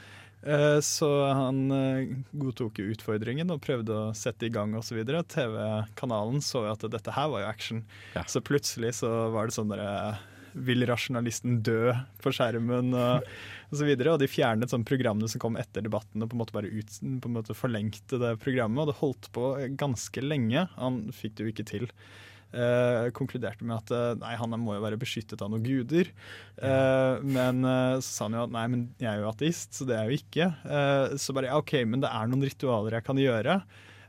Eh, 0.43 0.79
Så 0.81 1.07
han 1.37 1.69
eh, 1.71 2.15
godtok 2.33 2.81
jo 2.81 2.89
utfordringen 2.95 3.51
og 3.53 3.61
prøvde 3.61 3.93
å 3.93 4.13
sette 4.17 4.47
i 4.47 4.53
gang 4.53 4.73
osv. 4.77 4.97
TV-kanalen 5.05 6.41
så 6.41 6.65
jo 6.65 6.73
at 6.73 6.85
dette 6.91 7.13
her 7.15 7.29
var 7.29 7.43
jo 7.43 7.49
action. 7.51 7.83
Så 8.27 8.41
plutselig 8.41 8.95
så 9.01 9.11
var 9.33 9.47
det 9.47 9.57
sånn 9.57 9.71
derre 9.73 10.17
Vil 10.51 10.83
rasjonalisten 10.89 11.61
dø 11.63 11.93
på 12.19 12.33
skjermen? 12.35 12.89
Og, 12.91 13.27
og 13.69 13.77
så 13.79 13.85
videre, 13.87 14.11
og 14.15 14.19
de 14.19 14.27
fjernet 14.27 14.73
sånn 14.73 14.83
programmene 14.83 15.29
som 15.31 15.39
kom 15.39 15.55
etter 15.61 15.85
debatten 15.85 16.25
og 16.25 16.27
på 16.31 16.35
en 16.35 16.41
måte 16.41 16.57
bare 16.57 16.67
ut, 16.73 16.97
på 17.23 17.29
en 17.29 17.37
måte 17.37 17.55
forlengte 17.55 18.19
det 18.19 18.33
programmet. 18.43 18.81
Og 18.83 18.91
det 18.91 18.97
holdt 18.99 19.29
på 19.31 19.53
ganske 19.79 20.25
lenge. 20.25 20.65
Han 20.75 21.05
fikk 21.15 21.37
det 21.37 21.45
jo 21.45 21.53
ikke 21.53 21.69
til. 21.69 21.87
Eh, 22.51 23.09
konkluderte 23.15 23.63
med 23.63 23.77
at 23.77 23.93
eh, 23.95 24.17
nei, 24.19 24.33
han 24.35 24.55
må 24.59 24.75
jo 24.75 24.83
være 24.83 24.99
beskyttet 24.99 25.39
av 25.43 25.51
noen 25.53 25.63
guder. 25.63 26.09
Eh, 26.59 27.21
men 27.23 27.63
så 27.63 28.07
sa 28.07 28.27
han 28.27 28.35
jo 28.35 28.43
at 28.47 28.55
nei, 28.55 28.65
men 28.73 28.83
jeg 28.99 29.11
er 29.13 29.23
jo 29.23 29.29
ateist, 29.31 29.77
så 29.77 29.87
det 29.87 29.95
er 29.95 30.09
jeg 30.09 30.11
jo 30.11 30.25
ikke. 30.25 30.49
Eh, 30.79 31.15
så 31.21 31.37
bare 31.37 31.51
ja, 31.51 31.61
OK, 31.61 31.77
men 31.87 32.03
det 32.03 32.11
er 32.11 32.27
noen 32.27 32.43
ritualer 32.47 32.99
jeg 32.99 33.07
kan 33.07 33.21
gjøre. 33.21 33.61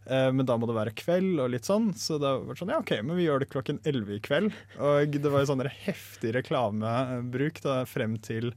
Men 0.03 0.43
da 0.43 0.57
må 0.59 0.67
det 0.67 0.75
være 0.75 0.93
kveld 0.99 1.39
og 1.39 1.53
litt 1.53 1.69
sånn. 1.69 1.93
Så 1.95 2.17
da 2.19 2.33
var 2.41 2.57
det 2.57 2.59
sånn, 2.59 2.73
ja 2.75 2.81
ok, 2.83 2.91
men 3.07 3.15
vi 3.15 3.29
gjør 3.29 3.45
det 3.45 3.47
klokken 3.53 3.77
11 3.87 4.17
i 4.17 4.23
kveld. 4.27 4.57
Og 4.83 5.15
det 5.15 5.31
var 5.31 5.45
jo 5.45 5.51
sånn 5.53 5.63
heftig 5.63 6.33
reklamebruk 6.35 7.61
da, 7.63 7.77
frem 7.87 8.17
til 8.19 8.51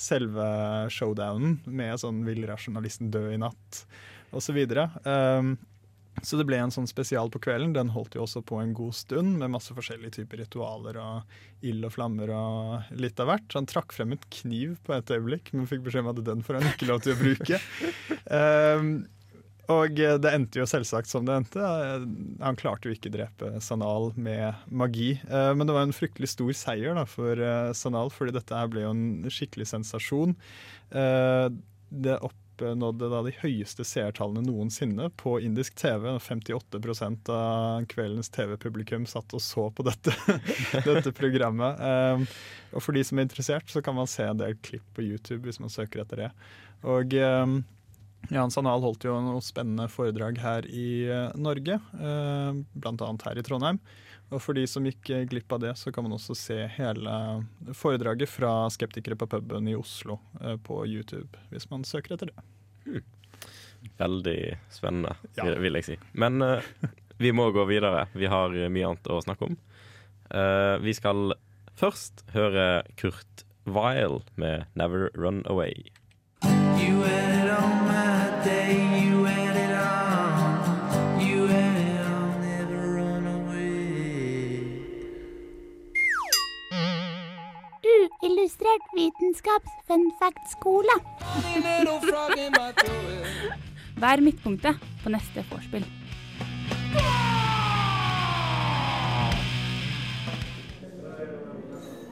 selve 0.00 0.46
showdownen 0.92 1.58
med 1.68 2.00
sånn 2.00 2.24
'Vil 2.24 2.48
rasjonalisten 2.48 3.12
dø 3.12 3.26
i 3.28 3.36
natt?' 3.40 3.84
og 4.32 4.40
så 4.40 4.56
videre. 4.56 4.88
Um, 5.04 5.58
så 6.22 6.38
det 6.38 6.46
ble 6.48 6.58
en 6.60 6.72
sånn 6.72 6.88
spesial 6.88 7.28
på 7.32 7.40
kvelden. 7.44 7.74
Den 7.76 7.90
holdt 7.94 8.16
jo 8.16 8.24
også 8.24 8.42
på 8.46 8.60
en 8.62 8.72
god 8.76 8.94
stund, 8.96 9.36
med 9.40 9.52
masse 9.52 9.74
forskjellige 9.76 10.18
typer 10.20 10.40
ritualer 10.42 10.96
og 11.00 11.66
ild 11.66 11.84
og 11.88 11.92
flammer 11.96 12.32
og 12.34 12.94
litt 13.00 13.20
av 13.22 13.30
hvert. 13.32 13.56
Han 13.58 13.68
trakk 13.68 13.92
frem 13.96 14.14
et 14.16 14.24
kniv 14.40 14.78
på 14.86 14.94
et 14.96 15.12
øyeblikk, 15.12 15.52
men 15.52 15.68
fikk 15.68 15.84
beskjed 15.86 16.06
om 16.06 16.14
at 16.14 16.22
den 16.26 16.46
får 16.46 16.60
han 16.60 16.70
ikke 16.72 16.88
lov 16.88 17.04
til 17.04 17.14
å 17.14 17.20
bruke. 17.20 17.60
Um, 18.30 18.90
og 19.76 19.98
det 19.98 20.30
endte 20.30 20.60
jo 20.60 20.68
selvsagt 20.70 21.10
som 21.10 21.26
det 21.26 21.36
endte. 21.40 21.70
Han 22.42 22.58
klarte 22.60 22.88
jo 22.88 22.94
ikke 22.96 23.10
drepe 23.14 23.52
Sanal 23.64 24.12
med 24.14 24.54
magi. 24.70 25.16
Eh, 25.26 25.52
Men 25.58 25.66
det 25.66 25.74
var 25.74 25.88
en 25.88 25.96
fryktelig 25.96 26.30
stor 26.36 26.52
seier 26.54 27.00
for 27.10 27.34
eh, 27.34 27.72
Sanal, 27.74 28.12
fordi 28.14 28.36
dette 28.36 28.54
her 28.54 28.70
ble 28.70 28.84
jo 28.86 28.92
en 28.94 29.26
skikkelig 29.26 29.66
sensasjon. 29.74 30.36
Det 30.90 31.56
Det 31.86 32.18
oppnådde 32.56 33.08
da 33.12 33.20
de 33.26 33.32
høyeste 33.42 33.84
seertallene 33.84 34.46
noensinne 34.46 35.10
på 35.20 35.36
indisk 35.44 35.76
TV. 35.78 36.08
58% 36.22 37.30
av 37.32 37.84
kveldens 37.90 38.30
TV-publikum 38.32 39.06
satt 39.06 39.34
og 39.36 39.42
så 39.44 39.68
på 39.70 39.84
dette, 39.86 40.14
dette 40.88 41.12
programmet. 41.16 41.80
Eh, 41.80 42.24
Og 42.76 42.82
for 42.82 42.96
de 42.96 43.04
som 43.04 43.18
er 43.18 43.28
interessert, 43.28 43.68
så 43.70 43.82
kan 43.84 43.94
man 43.96 44.08
se 44.10 44.24
en 44.26 44.40
del 44.40 44.56
klipp 44.64 44.84
på 44.96 45.04
YouTube 45.04 45.46
hvis 45.46 45.60
man 45.62 45.72
søker 45.72 46.02
etter 46.02 46.26
det. 46.26 46.30
Og 46.84 47.14
eh, 47.14 47.46
Jan 48.32 48.50
Sanal 48.52 48.82
holdt 48.82 49.06
jo 49.06 49.14
noen 49.22 49.44
spennende 49.44 49.88
foredrag 49.92 50.40
her 50.42 50.66
i 50.68 51.06
eh, 51.06 51.30
Norge, 51.38 51.78
eh, 51.78 52.60
bl.a. 52.74 53.12
her 53.28 53.38
i 53.38 53.46
Trondheim. 53.46 53.80
Og 54.34 54.40
for 54.42 54.56
de 54.58 54.64
som 54.66 54.82
gikk 54.88 55.10
eh, 55.14 55.24
glipp 55.30 55.52
av 55.54 55.60
det, 55.62 55.74
så 55.78 55.92
kan 55.94 56.02
man 56.06 56.16
også 56.16 56.34
se 56.34 56.56
hele 56.76 57.12
foredraget 57.78 58.28
fra 58.30 58.66
Skeptikere 58.74 59.14
på 59.20 59.28
puben 59.30 59.68
i 59.70 59.76
Oslo 59.78 60.18
eh, 60.40 60.56
på 60.66 60.80
YouTube, 60.90 61.38
hvis 61.52 61.68
man 61.70 61.84
søker 61.86 62.16
etter 62.16 62.32
det. 62.32 63.02
Veldig 64.00 64.38
spennende, 64.74 65.14
Ja. 65.38 65.44
vil- 65.54 65.74
jeg 65.78 65.84
si. 65.84 65.96
Men 66.12 66.42
uh, 66.42 66.60
vi 67.22 67.30
må 67.32 67.50
gå 67.54 67.64
videre. 67.68 68.08
Vi 68.14 68.26
har 68.26 68.50
mye 68.50 68.88
annet 68.88 69.06
å 69.12 69.20
snakke 69.22 69.46
om. 69.46 69.56
Uh, 70.34 70.76
vi 70.82 70.92
skal 70.96 71.34
først 71.78 72.24
høre 72.34 72.82
Kurt 72.96 73.44
Weil 73.66 74.22
med 74.36 74.66
'Never 74.74 75.10
Run 75.14 75.42
Away'. 75.46 75.90
Uillustrert 88.76 88.96
vitenskaps-fun 88.96 90.10
fact-skole. 90.18 90.92
Vær 93.96 94.20
midtpunktet 94.20 94.76
på 95.02 95.12
neste 95.12 95.44
vorspiel. 95.48 95.84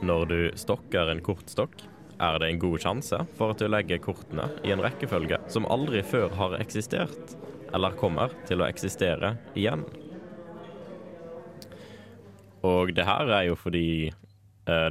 Når 0.04 0.24
du 0.30 0.38
stokker 0.56 1.12
en 1.12 1.20
kortstokk, 1.24 1.84
er 2.20 2.40
det 2.40 2.48
en 2.48 2.62
god 2.62 2.80
sjanse 2.80 3.20
for 3.36 3.52
at 3.52 3.60
du 3.60 3.68
legger 3.68 4.00
kortene 4.00 4.48
i 4.64 4.72
en 4.72 4.80
rekkefølge 4.80 5.42
som 5.52 5.68
aldri 5.68 6.00
før 6.00 6.32
har 6.38 6.56
eksistert, 6.62 7.36
eller 7.74 7.96
kommer 8.00 8.32
til 8.48 8.62
å 8.62 8.68
eksistere 8.70 9.36
igjen. 9.52 9.84
Og 12.64 12.94
det 12.96 13.04
her 13.04 13.28
er 13.42 13.50
jo 13.50 13.56
fordi 13.60 14.14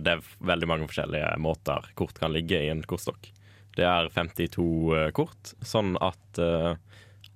det 0.04 0.12
er 0.16 0.26
veldig 0.46 0.70
mange 0.70 0.90
forskjellige 0.90 1.32
måter 1.42 1.88
kort 1.98 2.20
kan 2.22 2.34
ligge 2.36 2.60
i 2.62 2.70
en 2.70 2.84
kortstokk. 2.88 3.32
Det 3.76 3.86
er 3.88 4.10
52 4.14 4.66
eh, 4.94 5.10
kort, 5.18 5.54
sånn 5.66 5.96
at 6.04 6.42
eh, 6.42 6.74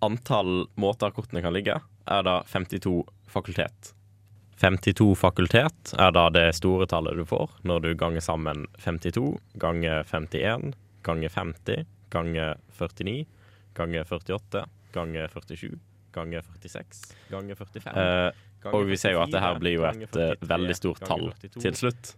antall 0.06 0.68
måter 0.78 1.14
kortene 1.16 1.42
kan 1.42 1.56
ligge, 1.56 1.80
er 1.82 2.26
da 2.28 2.42
52 2.46 3.00
fakultet. 3.32 3.94
52 4.62 5.12
fakultet 5.18 5.94
er 5.98 6.14
da 6.14 6.28
det 6.34 6.48
store 6.58 6.88
tallet 6.90 7.18
du 7.18 7.26
får 7.30 7.60
når 7.68 7.84
du 7.84 7.90
ganger 7.98 8.24
sammen 8.26 8.66
52 8.82 9.36
ganger 9.62 10.02
51 10.10 10.72
ganger 11.06 11.30
50 11.30 11.86
ganger 12.10 12.58
49 12.80 13.28
ganger 13.78 14.08
48 14.10 14.64
ganger 14.96 15.30
47 15.36 15.78
ganger 16.18 16.42
46 16.42 17.04
ganger 17.30 17.60
45. 17.60 18.02
Eh, 18.02 18.32
og 18.66 18.88
vi 18.90 18.98
ser 18.98 19.14
jo 19.16 19.22
at 19.22 19.32
det 19.32 19.42
her 19.42 19.60
blir 19.62 19.76
jo 19.78 19.86
et 19.88 20.18
eh, 20.20 20.34
veldig 20.50 20.76
stort 20.76 21.04
tall 21.06 21.30
til 21.44 21.78
slutt. 21.78 22.14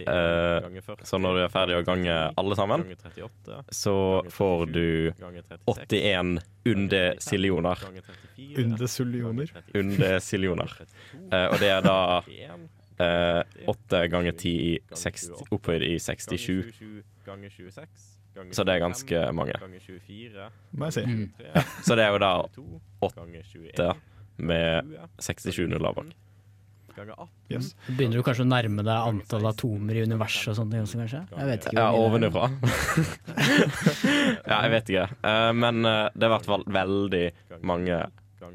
Eh, 0.00 0.80
så 1.04 1.20
når 1.20 1.36
du 1.36 1.42
er 1.44 1.52
ferdig 1.52 1.76
å 1.78 1.84
gange 1.86 2.16
alle 2.40 2.58
sammen, 2.58 2.86
så 3.68 3.96
får 4.32 4.66
du 4.72 4.86
81 5.66 6.38
undesillioner. 6.64 7.84
Undesillioner? 8.64 9.52
Undesillioner. 9.76 10.76
Uh, 11.28 11.46
og 11.52 11.58
det 11.60 11.70
er 11.70 11.84
da 11.84 11.98
eh, 12.24 13.68
8 13.70 14.02
ganger 14.12 14.32
10 14.32 14.54
i 14.54 14.72
60, 14.96 15.46
opphøyd 15.54 15.84
i 15.86 15.94
67. 16.00 16.72
Så 18.50 18.64
det 18.66 18.74
er 18.74 18.82
ganske 18.82 19.20
mange. 19.36 19.54
Må 20.72 20.90
jeg 20.90 20.96
si. 20.96 21.04
Så 21.86 21.94
det 21.94 22.08
er 22.08 22.16
jo 22.16 22.24
da 22.24 22.32
8 23.04 23.92
med 24.36 24.94
67 25.22 25.66
nuller 25.70 25.96
bak. 25.96 26.12
Yes. 27.50 27.72
Begynner 27.88 28.20
du 28.20 28.24
kanskje 28.26 28.44
å 28.44 28.48
nærme 28.48 28.84
deg 28.86 29.08
antall 29.10 29.48
atomer 29.50 29.98
i 29.98 30.04
universet 30.06 30.52
og 30.52 30.60
sånne 30.60 30.76
ting 30.76 30.84
også, 30.84 31.00
kanskje? 31.02 31.22
Jeg 31.34 31.50
vet 31.50 31.66
ikke. 31.66 31.76
Ja, 31.80 31.88
ovenifra. 31.98 32.46
ja, 34.52 34.60
jeg 34.60 34.72
vet 34.76 34.94
ikke. 34.94 35.06
Eh, 35.26 35.50
men 35.58 35.90
eh, 35.90 36.06
det 36.14 36.26
er 36.26 36.30
i 36.30 36.34
hvert 36.36 36.50
fall 36.52 36.66
veldig 36.78 37.24
mange 37.66 38.00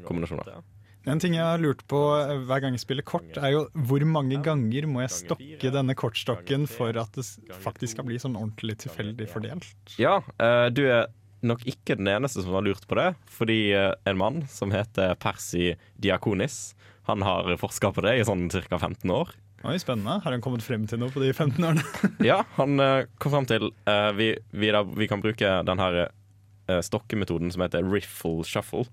kombinasjoner. 0.08 0.62
En 1.08 1.20
ting 1.20 1.32
jeg 1.32 1.44
har 1.44 1.60
lurt 1.60 1.80
på 1.88 1.98
eh, 2.18 2.34
hver 2.48 2.60
gang 2.64 2.74
jeg 2.76 2.82
spiller 2.82 3.06
kort, 3.06 3.30
er 3.40 3.54
jo 3.54 3.62
hvor 3.88 4.02
mange 4.08 4.40
ganger 4.44 4.88
må 4.88 5.00
jeg 5.04 5.14
stokke 5.14 5.72
denne 5.72 5.96
kortstokken 5.96 6.66
for 6.68 6.96
at 7.00 7.16
det 7.16 7.24
faktisk 7.64 7.96
skal 7.96 8.08
bli 8.08 8.20
sånn 8.20 8.36
ordentlig 8.36 8.76
tilfeldig 8.84 9.28
fordelt? 9.32 9.96
Ja, 10.00 10.18
eh, 10.40 10.68
du 10.72 10.84
er 10.84 11.08
nok 11.46 11.64
ikke 11.68 11.96
den 11.98 12.10
eneste 12.10 12.44
som 12.44 12.56
har 12.56 12.64
lurt 12.66 12.86
på 12.88 12.98
det, 12.98 13.12
fordi 13.30 13.72
eh, 13.76 13.92
en 14.08 14.18
mann 14.20 14.42
som 14.50 14.72
heter 14.74 15.16
Percy 15.20 15.74
Diakonis, 16.00 16.74
han 17.08 17.24
har 17.26 17.48
forska 17.60 17.92
på 17.96 18.04
det 18.06 18.18
i 18.18 18.26
sånn 18.26 18.48
ca. 18.52 18.78
15 18.78 19.10
år. 19.14 19.32
Oi, 19.60 19.76
Spennende. 19.78 20.20
Har 20.24 20.32
han 20.32 20.40
kommet 20.40 20.64
frem 20.64 20.86
til 20.88 21.02
noe 21.02 21.12
på 21.12 21.20
de 21.20 21.34
15 21.34 21.60
årene? 21.60 21.84
Ja, 22.30 22.40
han 22.60 22.80
eh, 22.80 23.04
kom 23.20 23.34
frem 23.34 23.48
til 23.50 23.68
uh, 23.88 24.10
vi, 24.16 24.32
vi, 24.56 24.72
da, 24.72 24.84
vi 24.84 25.08
kan 25.10 25.20
bruke 25.24 25.58
den 25.68 25.82
her 25.82 25.98
eh, 26.06 26.80
stokkemetoden 26.84 27.52
som 27.52 27.64
heter 27.66 27.84
riffle 27.84 28.46
shuffle, 28.48 28.86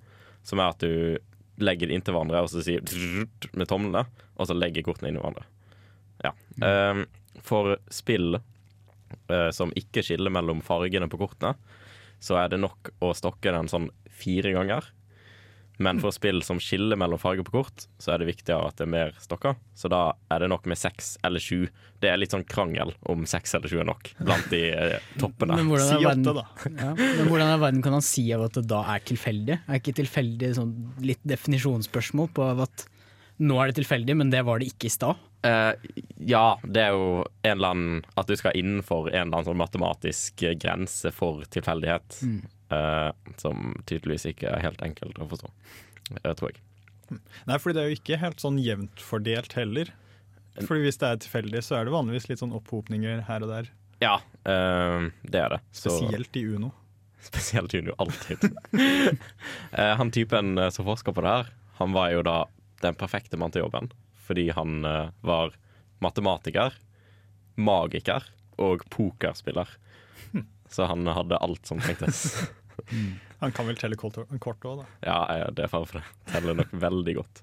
som 0.48 0.60
er 0.60 0.74
at 0.74 0.84
du 0.84 1.64
legger 1.64 1.90
det 1.90 1.98
inntil 1.98 2.14
hverandre 2.14 2.44
og 2.46 2.52
så 2.52 2.62
sier 2.62 2.84
med 3.58 3.70
tomlene, 3.70 4.04
og 4.38 4.50
så 4.50 4.58
legger 4.58 4.86
kortene 4.86 5.10
inn 5.10 5.18
i 5.18 5.24
hverandre. 5.24 5.48
Ja. 6.26 6.34
Eh, 6.68 7.06
for 7.46 7.78
spill 7.94 8.38
uh, 8.38 9.50
som 9.56 9.72
ikke 9.78 10.04
skiller 10.04 10.34
mellom 10.34 10.62
fargene 10.66 11.08
på 11.10 11.20
kortene, 11.22 11.56
så 12.20 12.40
er 12.42 12.54
det 12.54 12.62
nok 12.62 12.94
å 13.04 13.14
stokke 13.18 13.54
den 13.54 13.70
sånn 13.72 13.92
fire 14.18 14.54
ganger. 14.56 14.94
Men 15.78 16.00
for 16.02 16.14
spill 16.14 16.42
som 16.42 16.58
skiller 16.62 16.98
mellom 16.98 17.20
farger 17.22 17.46
på 17.46 17.54
kort, 17.54 17.86
så 18.02 18.14
er 18.14 18.22
det 18.22 18.32
viktigere 18.32 18.72
at 18.72 18.80
det 18.80 18.88
er 18.88 18.90
mer 18.90 19.12
stokker. 19.22 19.60
Så 19.78 19.90
da 19.94 20.16
er 20.34 20.42
det 20.42 20.50
nok 20.50 20.66
med 20.70 20.80
seks 20.80 21.16
eller 21.28 21.44
sju. 21.44 21.68
Det 22.02 22.10
er 22.10 22.18
litt 22.18 22.34
sånn 22.34 22.48
krangel 22.50 22.96
om 23.10 23.28
seks 23.30 23.54
eller 23.58 23.70
sju 23.70 23.84
er 23.84 23.90
nok 23.90 24.10
blant 24.18 24.50
de 24.54 24.64
eh, 24.74 24.98
toppene. 25.22 25.60
Men 25.60 25.70
hvordan, 25.70 25.94
er 25.94 26.08
verden, 26.08 26.42
ja, 26.82 26.92
men 26.98 27.30
hvordan 27.30 27.54
i 27.54 27.62
verden 27.62 27.86
kan 27.86 27.98
han 28.00 28.06
si 28.06 28.26
av 28.34 28.48
at 28.48 28.58
det 28.58 28.66
da 28.74 28.82
er 28.96 29.06
tilfeldig? 29.06 29.60
Er 29.68 29.82
ikke 29.82 29.98
tilfeldig 30.02 30.54
sånn 30.58 30.74
litt 31.06 31.22
definisjonsspørsmål 31.30 32.34
på 32.34 32.52
at 32.66 32.88
nå 33.46 33.62
er 33.62 33.70
det 33.70 33.78
tilfeldig, 33.84 34.18
men 34.18 34.34
det 34.34 34.42
var 34.48 34.58
det 34.58 34.72
ikke 34.74 34.90
i 34.90 34.96
stad? 34.98 35.27
Eh, 35.46 35.74
ja, 36.18 36.60
det 36.64 36.82
er 36.82 36.96
jo 36.96 37.10
en 37.46 37.52
eller 37.52 37.74
annen 37.76 38.06
At 38.18 38.30
du 38.30 38.34
skal 38.40 38.56
innenfor 38.58 39.12
en 39.12 39.14
eller 39.14 39.38
annen 39.38 39.46
sånn 39.52 39.60
matematisk 39.60 40.42
eh, 40.44 40.56
grense 40.58 41.12
for 41.16 41.46
tilfeldighet. 41.54 42.22
Mm. 42.26 42.40
Uh, 42.68 43.14
som 43.40 43.70
tydeligvis 43.88 44.26
ikke 44.28 44.50
er 44.52 44.60
helt 44.60 44.82
enkelt 44.84 45.16
å 45.24 45.28
forstå, 45.32 45.48
uh, 46.18 46.34
tror 46.36 46.50
jeg. 46.52 46.58
Nei, 47.48 47.56
fordi 47.64 47.78
det 47.78 47.80
er 47.80 47.88
jo 47.88 47.96
ikke 47.96 48.18
helt 48.20 48.44
sånn 48.44 48.58
jevnt 48.60 49.00
fordelt 49.00 49.56
heller. 49.56 49.94
Fordi 50.58 50.82
hvis 50.84 51.00
det 51.00 51.08
er 51.08 51.22
tilfeldig, 51.24 51.62
så 51.64 51.78
er 51.78 51.88
det 51.88 51.94
vanligvis 51.94 52.28
litt 52.28 52.42
sånn 52.42 52.52
opphopninger 52.58 53.22
her 53.30 53.46
og 53.46 53.54
der. 53.54 53.70
Ja, 54.04 54.18
det 54.44 55.40
er 55.40 55.56
det. 55.56 55.62
Så- 55.72 55.94
Spesielt 55.96 56.36
i 56.36 56.44
Uno. 56.44 56.74
Spesielt 57.24 57.78
i 57.78 57.80
Uno, 57.86 57.96
alltid. 58.04 58.44
Han 60.02 60.12
typen 60.12 60.60
som 60.76 60.90
forsker 60.92 61.16
på 61.16 61.24
det 61.24 61.38
her, 61.38 61.54
han 61.80 61.96
var 61.96 62.12
jo 62.12 62.26
da 62.28 62.38
den 62.84 63.00
perfekte 63.00 63.40
mann 63.40 63.56
til 63.56 63.64
jobben. 63.64 63.88
Fordi 64.28 64.50
han 64.56 64.84
eh, 64.86 65.14
var 65.26 65.56
matematiker, 66.04 66.76
magiker 67.58 68.28
og 68.62 68.84
pokerspiller. 68.94 69.70
Så 70.70 70.88
han 70.90 71.08
hadde 71.08 71.40
alt 71.40 71.70
som 71.70 71.80
trengtes. 71.82 72.26
Han 73.38 73.54
kan 73.54 73.68
vel 73.68 73.78
telle 73.78 73.98
kort 74.00 74.18
òg, 74.18 74.80
da. 74.82 74.86
Ja, 75.06 75.18
det 75.54 75.66
er 75.66 75.70
fare 75.70 75.86
for 75.86 76.00
det. 76.00 76.08
Teller 76.32 76.58
nok 76.58 76.72
veldig 76.82 77.14
godt. 77.20 77.42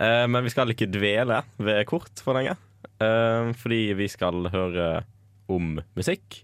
Eh, 0.00 0.24
men 0.30 0.46
vi 0.46 0.52
skal 0.52 0.72
ikke 0.72 0.88
dvele 0.88 1.42
ved 1.60 1.82
kort 1.90 2.22
for 2.24 2.36
lenge. 2.38 2.54
Eh, 3.04 3.50
fordi 3.60 3.80
vi 3.98 4.08
skal 4.08 4.48
høre 4.52 4.86
om 5.52 5.76
musikk. 5.98 6.40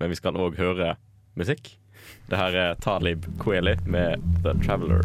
Men 0.00 0.10
vi 0.10 0.18
skal 0.18 0.38
òg 0.42 0.58
høre 0.58 0.96
musikk. 1.38 1.76
Det 2.26 2.38
her 2.38 2.56
er 2.58 2.78
Talib 2.82 3.26
Kweli 3.42 3.76
med 3.86 4.22
The 4.42 4.54
Traveler. 4.64 5.04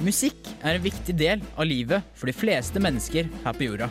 Musikk 0.00 0.46
er 0.64 0.78
en 0.78 0.84
viktig 0.84 1.14
del 1.20 1.42
av 1.56 1.66
livet 1.68 2.06
for 2.16 2.30
de 2.30 2.32
fleste 2.32 2.80
mennesker 2.80 3.28
her 3.44 3.56
på 3.56 3.66
jorda. 3.68 3.90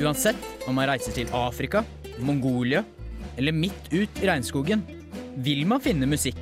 Uansett 0.00 0.40
om 0.68 0.76
man 0.76 0.88
reiser 0.88 1.16
til 1.16 1.32
Afrika, 1.36 1.80
Mongolia 2.20 2.84
eller 3.40 3.56
midt 3.56 3.88
ut 3.92 4.20
i 4.20 4.28
regnskogen, 4.28 4.84
vil 5.36 5.66
man 5.68 5.82
finne 5.82 6.08
musikk. 6.10 6.40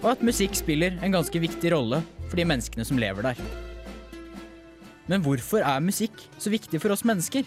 Og 0.00 0.12
at 0.14 0.24
musikk 0.24 0.56
spiller 0.56 0.96
en 1.00 1.14
ganske 1.14 1.40
viktig 1.42 1.72
rolle 1.74 2.00
for 2.28 2.38
de 2.40 2.46
menneskene 2.48 2.86
som 2.86 3.00
lever 3.00 3.30
der. 3.30 3.40
Men 5.10 5.24
hvorfor 5.24 5.64
er 5.66 5.82
musikk 5.82 6.14
så 6.38 6.52
viktig 6.52 6.80
for 6.82 6.94
oss 6.94 7.04
mennesker? 7.08 7.44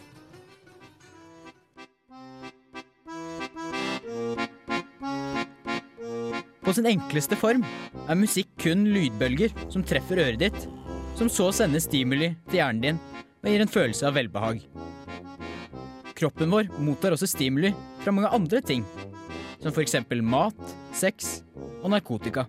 På 6.63 6.73
sin 6.75 6.87
enkleste 6.89 7.37
form 7.37 7.63
er 8.07 8.19
musikk 8.19 8.49
kun 8.63 8.87
lydbølger 8.91 9.53
som 9.71 9.83
treffer 9.85 10.21
øret 10.23 10.41
ditt, 10.41 10.65
som 11.19 11.29
så 11.29 11.51
sender 11.55 11.83
stimuli 11.83 12.33
til 12.49 12.59
hjernen 12.59 12.83
din 12.83 13.01
og 13.43 13.49
gir 13.51 13.63
en 13.63 13.71
følelse 13.71 14.07
av 14.07 14.15
velbehag. 14.17 14.63
Kroppen 16.17 16.51
vår 16.53 16.69
mottar 16.79 17.15
også 17.15 17.27
stimuli 17.27 17.73
fra 18.03 18.13
mange 18.15 18.31
andre 18.31 18.61
ting, 18.63 18.85
som 19.63 19.71
f.eks. 19.71 19.95
mat, 20.21 20.73
sex 20.91 21.41
og 21.81 21.93
narkotika. 21.93 22.45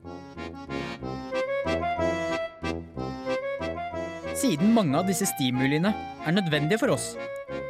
Siden 4.35 4.75
mange 4.75 4.99
av 4.99 5.07
disse 5.09 5.29
stimuliene 5.31 5.95
er 5.95 6.35
nødvendige 6.35 6.81
for 6.83 6.93
oss, 6.97 7.13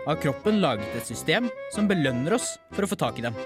har 0.06 0.20
kroppen 0.20 0.62
laget 0.64 0.96
et 0.96 1.06
system 1.06 1.50
som 1.74 1.88
belønner 1.88 2.38
oss 2.38 2.54
for 2.72 2.86
å 2.86 2.90
få 2.90 2.98
tak 2.98 3.20
i 3.20 3.26
dem. 3.26 3.36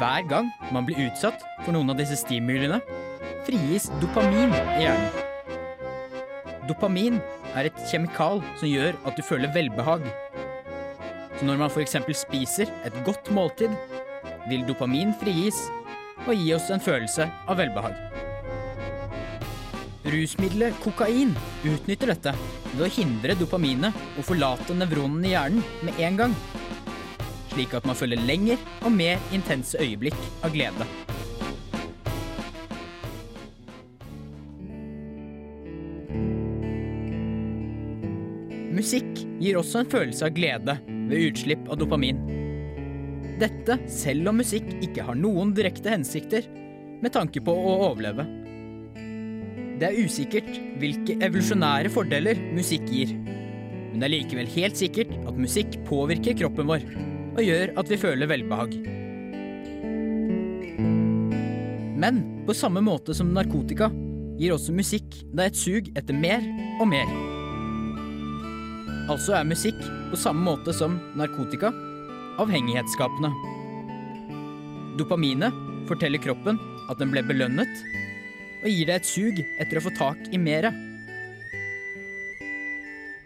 Hver 0.00 0.26
gang 0.26 0.50
man 0.74 0.88
blir 0.88 0.98
utsatt 1.06 1.44
for 1.62 1.74
noen 1.76 1.94
av 1.94 2.00
disse 2.00 2.18
stimuliene, 2.18 2.80
frigis 3.46 3.88
dopamin 4.02 4.50
i 4.50 4.82
hjernen. 4.82 5.22
Dopamin 6.66 7.18
er 7.54 7.68
et 7.68 7.80
kjemikal 7.90 8.42
som 8.58 8.70
gjør 8.70 8.98
at 9.06 9.18
du 9.18 9.22
føler 9.26 9.54
velbehag. 9.54 10.04
Så 11.38 11.46
når 11.46 11.58
man 11.62 11.70
f.eks. 11.70 11.96
spiser 12.22 12.70
et 12.86 12.98
godt 13.06 13.30
måltid, 13.34 13.74
vil 14.50 14.64
dopamin 14.68 15.14
frigis 15.20 15.60
og 16.26 16.34
gi 16.36 16.52
oss 16.56 16.70
en 16.74 16.82
følelse 16.82 17.28
av 17.46 17.60
velbehag. 17.60 17.94
Rusmiddelet 20.12 20.74
kokain 20.82 21.30
utnytter 21.62 22.10
dette 22.12 22.34
ved 22.72 22.88
å 22.88 22.90
hindre 22.90 23.38
dopaminet 23.38 24.18
å 24.18 24.26
forlate 24.26 24.74
nevronene 24.76 25.30
i 25.30 25.36
hjernen 25.36 25.86
med 25.86 26.02
en 26.02 26.20
gang 26.24 26.36
slik 27.52 27.74
at 27.76 27.86
man 27.88 27.98
føler 27.98 28.20
lenger 28.26 28.60
og 28.82 28.92
mer 28.94 29.20
intense 29.34 29.78
øyeblikk 29.80 30.18
av 30.44 30.54
glede. 30.54 30.88
Musikk 38.72 39.26
gir 39.42 39.58
også 39.60 39.82
en 39.82 39.90
følelse 39.92 40.26
av 40.26 40.36
glede 40.36 40.78
ved 41.10 41.28
utslipp 41.28 41.68
av 41.68 41.78
dopamin. 41.82 42.41
Dette 43.42 43.74
selv 43.90 44.30
om 44.30 44.38
musikk 44.38 44.68
ikke 44.84 45.02
har 45.02 45.18
noen 45.18 45.50
direkte 45.56 45.90
hensikter 45.90 46.46
med 47.02 47.10
tanke 47.14 47.42
på 47.42 47.50
å 47.50 47.72
overleve. 47.88 48.28
Det 49.80 49.88
er 49.88 49.98
usikkert 49.98 50.50
hvilke 50.78 51.16
evolusjonære 51.18 51.90
fordeler 51.90 52.38
musikk 52.54 52.86
gir, 52.86 53.16
men 53.16 53.98
det 53.98 54.06
er 54.06 54.14
likevel 54.14 54.52
helt 54.54 54.78
sikkert 54.78 55.10
at 55.26 55.40
musikk 55.42 55.74
påvirker 55.88 56.38
kroppen 56.38 56.70
vår 56.70 56.86
og 57.32 57.42
gjør 57.42 57.74
at 57.82 57.90
vi 57.90 57.98
føler 57.98 58.30
velbehag. 58.30 58.78
Men 62.02 62.22
på 62.46 62.54
samme 62.54 62.82
måte 62.84 63.14
som 63.16 63.34
narkotika 63.34 63.90
gir 64.38 64.54
også 64.54 64.74
musikk 64.74 65.18
deg 65.34 65.48
et 65.48 65.58
sug 65.58 65.90
etter 65.98 66.14
mer 66.14 66.46
og 66.78 66.86
mer. 66.94 67.10
Altså 69.10 69.34
er 69.34 69.48
musikk 69.50 69.82
på 70.12 70.20
samme 70.20 70.46
måte 70.46 70.74
som 70.76 71.00
narkotika 71.18 71.72
avhengighetsskapende. 72.40 73.32
Dopaminet 74.98 75.56
forteller 75.88 76.22
kroppen 76.22 76.60
at 76.90 77.00
den 77.00 77.12
ble 77.12 77.24
belønnet, 77.26 77.82
og 78.62 78.68
gir 78.70 78.88
deg 78.88 79.00
et 79.00 79.08
sug 79.08 79.40
etter 79.60 79.80
å 79.80 79.84
få 79.84 79.92
tak 79.98 80.28
i 80.32 80.38
mere. 80.40 80.70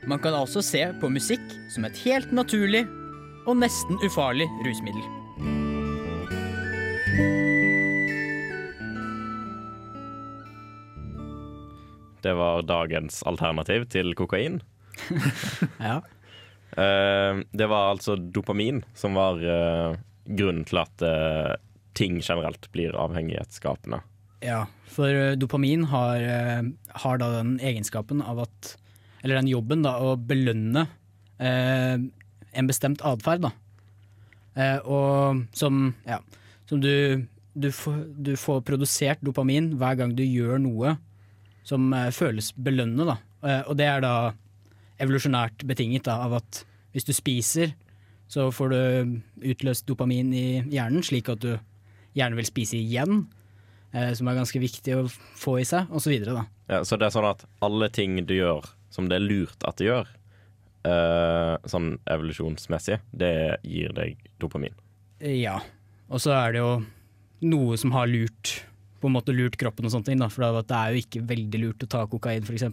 Man 0.06 0.22
kan 0.22 0.36
altså 0.38 0.62
se 0.62 0.84
på 1.00 1.10
musikk 1.10 1.44
som 1.74 1.84
et 1.86 1.98
helt 2.04 2.30
naturlig 2.34 2.84
og 3.46 3.58
nesten 3.58 3.98
ufarlig 4.06 4.46
rusmiddel. 4.66 5.02
Det 12.22 12.34
var 12.34 12.64
dagens 12.66 13.22
alternativ 13.26 13.86
til 13.90 14.14
kokain. 14.18 14.62
Ja. 15.82 16.00
Eh, 16.72 17.42
det 17.52 17.68
var 17.70 17.92
altså 17.94 18.16
dopamin 18.16 18.82
som 18.94 19.16
var 19.18 19.40
eh, 19.40 19.96
grunnen 20.26 20.66
til 20.68 20.80
at 20.82 21.04
eh, 21.06 21.54
ting 21.96 22.18
generelt 22.20 22.68
blir 22.74 22.96
avhengighetsskapende. 22.98 24.02
Ja, 24.44 24.66
for 24.92 25.36
dopamin 25.40 25.86
har, 25.88 26.20
har 27.02 27.20
da 27.22 27.30
den 27.38 27.54
egenskapen 27.64 28.20
av 28.20 28.42
at 28.44 28.74
Eller 29.24 29.40
den 29.40 29.48
jobben 29.48 29.80
da, 29.82 29.94
å 29.98 30.12
belønne 30.20 30.84
eh, 31.40 31.96
en 31.96 32.68
bestemt 32.68 33.00
atferd, 33.02 33.46
da. 33.48 33.50
Eh, 34.54 34.78
og 34.84 35.46
som 35.56 35.94
Ja, 36.06 36.20
som 36.68 36.84
du 36.84 37.26
du 37.56 37.70
du 38.20 38.36
får 38.36 38.60
produsert 38.68 39.24
dopamin 39.24 39.72
hver 39.80 39.96
gang 39.96 40.12
du 40.14 40.22
gjør 40.22 40.60
noe 40.60 40.98
som 41.66 41.88
føles 42.12 42.52
belønnende. 42.54 43.08
Da. 43.08 43.16
Eh, 43.48 43.62
og 43.66 43.78
det 43.78 43.86
er 43.90 44.04
da 44.04 44.14
evolusjonært 45.02 45.64
betinget 45.68 46.06
da, 46.08 46.20
av 46.26 46.38
at 46.40 46.62
hvis 46.94 47.06
du 47.06 47.12
spiser, 47.16 47.74
så 48.28 48.48
får 48.54 48.72
du 48.72 48.78
utløst 49.52 49.86
dopamin 49.88 50.32
i 50.34 50.46
hjernen, 50.72 51.04
slik 51.06 51.28
at 51.30 51.42
du 51.44 51.52
gjerne 52.16 52.38
vil 52.38 52.48
spise 52.48 52.78
igjen, 52.78 53.26
eh, 53.92 54.12
som 54.16 54.28
er 54.28 54.38
ganske 54.38 54.60
viktig 54.62 54.96
å 54.96 55.04
få 55.10 55.58
i 55.60 55.66
seg, 55.68 55.90
osv. 55.92 56.14
Ja, 56.16 56.82
så 56.82 56.98
det 56.98 57.08
er 57.08 57.14
sånn 57.14 57.28
at 57.28 57.44
alle 57.64 57.90
ting 57.92 58.18
du 58.26 58.34
gjør 58.38 58.66
som 58.92 59.10
det 59.10 59.18
er 59.18 59.26
lurt 59.26 59.66
at 59.68 59.78
du 59.78 59.86
gjør, 59.90 60.08
eh, 60.88 61.54
sånn 61.68 61.96
evolusjonsmessig, 62.08 63.00
det 63.12 63.60
gir 63.66 63.92
deg 63.96 64.16
dopamin. 64.40 64.74
Ja. 65.20 65.60
Og 66.08 66.22
så 66.22 66.32
er 66.36 66.54
det 66.54 66.62
jo 66.62 66.72
noe 67.50 67.76
som 67.80 67.92
har 67.92 68.08
lurt 68.08 68.60
på 69.00 69.10
en 69.10 69.16
måte 69.16 69.34
lurt 69.36 69.58
kroppen 69.60 69.86
og 69.86 69.92
sånne 69.92 70.08
ting. 70.08 70.22
Da, 70.22 70.30
for 70.32 70.46
det 70.46 70.76
er 70.76 70.94
jo 70.94 71.02
ikke 71.02 71.24
veldig 71.28 71.62
lurt 71.62 71.84
å 71.84 71.90
ta 71.92 72.04
kokain, 72.10 72.46
f.eks. 72.46 72.64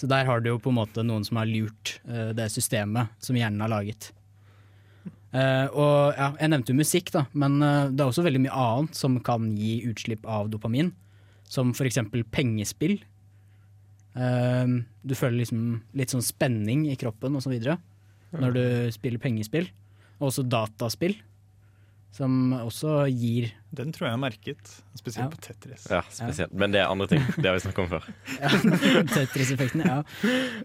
Så 0.00 0.08
der 0.08 0.24
har 0.24 0.40
du 0.40 0.48
jo 0.48 0.60
på 0.62 0.72
en 0.72 0.78
måte 0.78 1.04
noen 1.04 1.26
som 1.26 1.36
har 1.36 1.48
lurt 1.50 1.98
uh, 2.08 2.32
det 2.36 2.48
systemet 2.54 3.12
som 3.20 3.36
hjernen 3.36 3.60
har 3.60 3.72
laget. 3.72 4.10
Uh, 5.30 5.68
og 5.68 6.16
ja, 6.16 6.32
Jeg 6.40 6.50
nevnte 6.50 6.72
jo 6.72 6.80
musikk, 6.80 7.12
da, 7.14 7.26
men 7.36 7.60
uh, 7.60 7.92
det 7.92 8.00
er 8.00 8.08
også 8.08 8.24
veldig 8.24 8.40
mye 8.46 8.62
annet 8.64 8.96
som 8.98 9.20
kan 9.22 9.52
gi 9.58 9.76
utslipp 9.90 10.24
av 10.24 10.48
dopamin. 10.50 10.90
Som 11.50 11.74
f.eks. 11.74 12.00
pengespill. 12.30 13.00
Eh, 14.14 14.66
du 15.02 15.14
føler 15.14 15.40
liksom 15.40 15.80
litt 15.98 16.12
sånn 16.12 16.24
spenning 16.24 16.88
i 16.90 16.96
kroppen 16.98 17.36
osv. 17.38 17.54
når 18.34 18.54
du 18.54 18.64
spiller 18.94 19.22
pengespill. 19.22 19.68
Og 20.20 20.28
også 20.28 20.44
dataspill, 20.46 21.16
som 22.10 22.52
også 22.58 23.04
gir 23.14 23.52
Den 23.70 23.92
tror 23.94 24.08
jeg 24.08 24.16
er 24.16 24.20
merket, 24.20 24.70
spesielt 24.98 25.28
Ja. 25.28 25.30
på 25.30 25.38
Tetris. 25.44 25.84
Ja, 25.86 26.00
spesielt. 26.10 26.52
Men 26.52 26.72
det 26.74 26.80
er 26.80 26.88
andre 26.90 27.06
ting. 27.06 27.22
Det 27.36 27.46
har 27.46 27.54
vi 27.54 27.62
snakket 27.62 27.84
om 27.84 27.90
før. 27.92 28.08
Ja, 28.42 28.50
Tetris-effekten, 29.14 29.84
ja. 29.86 30.00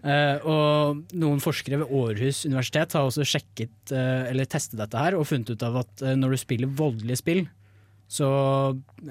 Uh, 0.02 0.36
og 0.42 1.14
noen 1.14 1.38
forskere 1.44 1.78
ved 1.84 1.92
Århus 1.94 2.42
universitet 2.48 2.96
har 2.98 3.06
også 3.06 3.22
sjekket 3.22 3.94
uh, 3.94 4.26
eller 4.26 4.50
testet 4.50 4.80
dette 4.82 4.98
her 4.98 5.14
og 5.14 5.28
funnet 5.30 5.54
ut 5.54 5.62
av 5.62 5.78
at 5.84 6.02
uh, 6.02 6.16
når 6.18 6.34
du 6.34 6.40
spiller 6.42 6.74
voldelige 6.82 7.22
spill, 7.22 7.44
så 8.10 8.26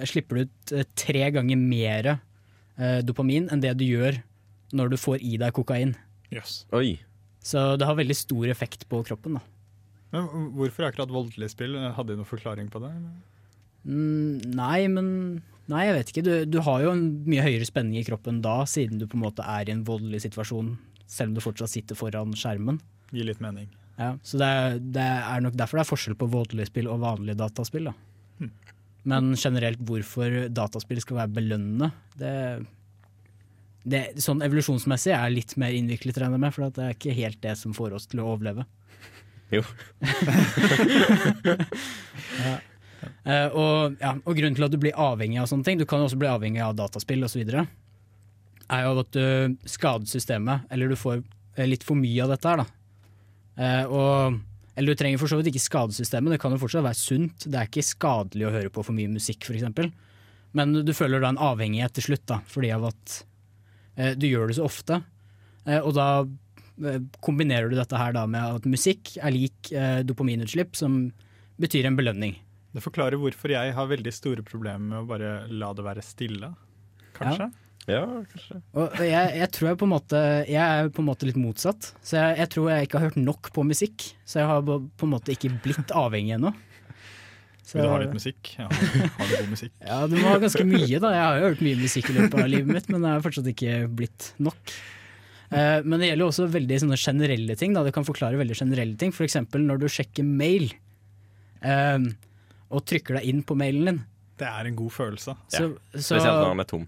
slipper 0.08 0.36
du 0.36 0.45
ut 0.45 0.76
tre 0.95 1.26
ganger 1.36 1.60
mer 1.60 2.13
dopamin 3.04 3.50
enn 3.52 3.60
det 3.63 3.74
du 3.80 3.84
gjør 3.88 4.17
når 4.76 4.91
du 4.91 4.95
får 5.00 5.19
i 5.24 5.36
deg 5.39 5.52
kokain. 5.56 5.93
Yes. 6.32 6.65
Oi. 6.76 6.98
Så 7.43 7.76
det 7.80 7.88
har 7.88 7.95
veldig 7.95 8.15
stor 8.15 8.48
effekt 8.52 8.88
på 8.91 9.00
kroppen. 9.08 9.38
da. 9.39 9.43
Men 10.15 10.49
hvorfor 10.56 10.88
akkurat 10.88 11.12
voldelige 11.12 11.51
spill? 11.51 11.75
Hadde 11.75 12.13
de 12.13 12.21
noen 12.21 12.30
forklaring 12.30 12.71
på 12.71 12.82
det? 12.84 12.93
Mm, 13.86 14.56
nei, 14.56 14.88
men 14.89 15.10
Nei, 15.71 15.88
jeg 15.88 15.95
vet 15.97 16.12
ikke. 16.12 16.25
Du, 16.25 16.34
du 16.45 16.60
har 16.65 16.84
jo 16.84 16.91
en 16.93 17.06
mye 17.25 17.41
høyere 17.41 17.65
spenning 17.65 17.97
i 17.97 18.06
kroppen 18.06 18.38
da, 18.45 18.60
siden 18.69 18.99
du 19.01 19.08
på 19.10 19.17
en 19.17 19.23
måte 19.23 19.45
er 19.49 19.65
i 19.65 19.73
en 19.73 19.86
voldelig 19.88 20.21
situasjon, 20.28 20.75
selv 21.10 21.32
om 21.32 21.38
du 21.38 21.41
fortsatt 21.41 21.73
sitter 21.73 21.97
foran 21.97 22.36
skjermen. 22.38 22.78
Gir 23.10 23.25
litt 23.25 23.41
mening. 23.41 23.71
Ja, 23.97 24.12
så 24.28 24.38
det 24.38 24.45
er, 24.51 24.78
det 24.97 25.06
er 25.06 25.41
nok 25.41 25.56
derfor 25.58 25.80
det 25.80 25.86
er 25.86 25.89
forskjell 25.89 26.17
på 26.19 26.30
voldelige 26.30 26.69
spill 26.69 26.89
og 26.91 27.01
vanlige 27.01 27.39
dataspill. 27.39 27.89
Da. 27.89 27.95
Hmm. 28.41 28.54
Men 29.10 29.34
generelt 29.39 29.82
hvorfor 29.88 30.38
dataspill 30.54 31.01
skal 31.01 31.23
være 31.23 31.36
belønnende, 31.39 31.89
det, 32.19 32.34
det 33.86 34.04
Sånn 34.21 34.45
evolusjonsmessig 34.45 35.15
er 35.17 35.34
litt 35.34 35.56
mer 35.62 35.73
innviklet, 35.73 36.19
regner 36.21 36.38
jeg 36.38 36.45
med, 36.45 36.54
for 36.54 36.78
det 36.78 36.86
er 36.86 36.97
ikke 36.97 37.17
helt 37.23 37.41
det 37.41 37.58
som 37.58 37.73
får 37.78 37.97
oss 37.97 38.10
til 38.12 38.21
å 38.21 38.30
overleve. 38.36 38.67
Jo. 39.54 39.62
ja. 42.46 42.56
Uh, 43.26 43.50
og, 43.58 43.96
ja, 44.02 44.14
og 44.22 44.38
grunnen 44.38 44.56
til 44.58 44.68
at 44.68 44.74
du 44.74 44.80
blir 44.82 44.98
avhengig 45.02 45.40
av 45.42 45.50
sånne 45.50 45.66
ting, 45.66 45.80
du 45.82 45.88
kan 45.90 46.04
også 46.04 46.20
bli 46.22 46.30
avhengig 46.30 46.62
av 46.62 46.78
dataspill 46.78 47.26
osv., 47.26 47.42
er 48.66 48.82
jo 48.82 49.02
at 49.02 49.12
du 49.14 49.58
skader 49.70 50.10
systemet, 50.10 50.66
eller 50.74 50.90
du 50.90 50.98
får 50.98 51.20
eh, 51.22 51.68
litt 51.70 51.84
for 51.86 51.98
mye 52.00 52.24
av 52.24 52.32
dette 52.34 52.50
her. 52.50 52.64
Eh, 53.62 53.84
og, 53.86 54.40
eller 54.74 54.94
du 54.94 55.02
trenger 55.02 55.22
for 55.22 55.30
så 55.30 55.38
vidt 55.38 55.52
ikke 55.52 55.62
skade 55.62 55.94
systemet, 55.94 56.34
det 56.34 56.40
kan 56.42 56.54
jo 56.54 56.62
fortsatt 56.64 56.88
være 56.88 56.98
sunt. 56.98 57.46
Det 57.46 57.60
er 57.60 57.70
ikke 57.70 57.86
skadelig 57.86 58.48
å 58.48 58.54
høre 58.56 58.74
på 58.74 58.86
for 58.88 58.98
mye 58.98 59.12
musikk 59.12 59.46
f.eks., 59.46 59.94
men 60.56 60.72
du 60.88 60.94
føler 60.96 61.20
da 61.20 61.34
en 61.34 61.42
avhengighet 61.42 61.98
til 61.98 62.08
slutt, 62.08 62.24
da, 62.32 62.38
fordi 62.48 62.70
av 62.72 62.86
at 62.88 63.16
uh, 64.00 64.14
du 64.16 64.30
gjør 64.30 64.48
det 64.48 64.56
så 64.56 64.70
ofte. 64.70 65.02
Og 65.66 65.92
da 65.98 66.06
kombinerer 67.24 67.70
du 67.72 67.76
dette 67.78 67.98
her 68.00 68.16
da 68.16 68.26
med 68.28 68.58
at 68.60 68.66
musikk 68.70 69.16
er 69.22 69.32
lik 69.36 69.72
eh, 69.72 70.02
dopaminutslipp, 70.08 70.76
som 70.76 71.12
betyr 71.62 71.88
en 71.88 71.96
belønning. 72.00 72.36
Det 72.76 72.84
forklarer 72.84 73.16
hvorfor 73.22 73.54
jeg 73.54 73.72
har 73.78 73.88
veldig 73.88 74.12
store 74.12 74.44
problemer 74.44 74.84
med 74.90 74.98
å 75.04 75.06
bare 75.08 75.30
la 75.48 75.70
det 75.78 75.86
være 75.86 76.04
stille. 76.04 76.50
Kanskje? 77.16 77.48
Ja, 77.88 78.02
kanskje. 78.28 78.58
Og 78.82 78.96
jeg, 79.06 79.28
jeg 79.40 79.48
tror 79.54 79.68
jeg 79.70 79.78
på 79.78 79.86
en 79.86 79.92
måte 79.94 80.20
Jeg 80.50 80.58
er 80.58 80.88
på 80.90 81.04
en 81.04 81.08
måte 81.08 81.28
litt 81.30 81.38
motsatt. 81.38 81.92
Så 82.02 82.18
jeg, 82.18 82.40
jeg 82.42 82.50
tror 82.56 82.72
jeg 82.74 82.88
ikke 82.88 82.98
har 83.00 83.12
hørt 83.12 83.20
nok 83.22 83.52
på 83.56 83.64
musikk. 83.70 84.08
Så 84.26 84.42
jeg 84.42 84.50
har 84.50 84.64
på 84.66 84.80
på 84.98 85.06
en 85.08 85.14
måte 85.14 85.36
ikke 85.36 85.52
blitt 85.64 85.94
avhengig 85.96 86.34
ennå. 86.40 86.52
Så- 87.66 87.78
Vil 87.80 87.86
du 87.88 87.90
ha 87.94 88.02
litt 88.02 88.14
musikk? 88.18 88.52
Ja, 88.60 88.68
har 88.68 89.30
du 89.30 89.36
god 89.38 89.54
musikk? 89.54 89.72
Ja, 89.86 90.02
du 90.10 90.18
må 90.20 90.28
ha 90.34 90.36
ganske 90.44 90.66
mye, 90.68 91.00
da. 91.02 91.14
Jeg 91.16 91.24
har 91.24 91.40
jo 91.40 91.48
hørt 91.48 91.64
mye 91.66 91.80
musikk 91.86 92.10
i 92.12 92.18
løpet 92.18 92.36
av 92.44 92.50
livet 92.52 92.74
mitt, 92.76 92.90
men 92.94 93.02
det 93.06 93.14
har 93.16 93.24
fortsatt 93.26 93.48
ikke 93.54 93.78
blitt 94.02 94.28
nok. 94.50 94.76
Eh, 95.52 95.82
Men 95.86 96.00
det 96.00 96.08
gjelder 96.10 96.24
jo 96.26 96.32
også 96.32 96.48
veldig 96.52 96.80
sånne 96.82 96.98
generelle 96.98 97.56
ting. 97.60 97.74
Da. 97.74 97.84
Det 97.84 97.94
kan 97.94 98.04
forklare 98.08 98.38
veldig 98.40 98.56
generelle 98.58 98.98
ting. 98.98 99.12
F.eks. 99.14 99.36
når 99.54 99.80
du 99.80 99.88
sjekker 99.88 100.26
mail 100.26 100.72
eh, 101.62 102.00
og 102.72 102.86
trykker 102.86 103.20
deg 103.20 103.30
inn 103.30 103.44
på 103.46 103.56
mailen 103.58 103.86
din. 103.92 104.02
Det 104.38 104.48
er 104.50 104.68
en 104.68 104.76
god 104.76 104.92
følelse. 104.92 105.36
Så- 105.48 105.62
Ja. 105.62 106.00
så- 106.00 106.18
Spesielt 106.20 106.42
når 106.42 106.50
den 106.50 106.60
er 106.60 106.64
tom. 106.66 106.88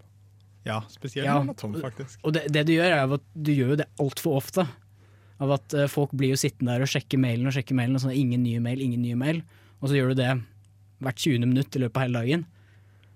Ja, 0.66 0.82
spesielt 0.90 1.26
Ja. 1.26 1.34
når 1.36 1.40
den 1.40 1.50
er 1.50 1.54
tom, 1.54 1.74
faktisk. 1.82 2.18
Og 2.24 2.34
det, 2.34 2.52
det 2.52 2.66
du 2.66 2.74
gjør, 2.74 2.92
er 2.92 3.14
at 3.14 3.22
du 3.42 3.52
gjør 3.56 3.78
det 3.78 3.86
altfor 4.00 4.36
ofte. 4.42 4.68
Av 5.40 5.52
at 5.52 5.74
eh, 5.74 5.88
folk 5.88 6.12
blir 6.12 6.30
jo 6.30 6.36
sittende 6.36 6.74
der 6.76 6.82
og 6.82 6.88
sjekker 6.90 7.18
mailen 7.20 7.46
og 7.48 7.54
sjekker 7.54 7.76
mailen, 7.76 7.96
og 7.96 8.02
sånn 8.02 8.16
ingen 8.18 8.44
nye 8.44 8.60
mail, 8.60 8.82
ingen 8.82 9.02
nye 9.02 9.16
mail. 9.16 9.44
Og 9.82 9.90
så 9.90 9.94
gjør 9.96 10.10
du 10.10 10.16
det 10.16 10.44
hvert 11.02 11.16
20. 11.16 11.46
minutt 11.46 11.76
i 11.76 11.80
løpet 11.80 11.96
av 11.96 12.02
hele 12.02 12.20
dagen. 12.26 12.46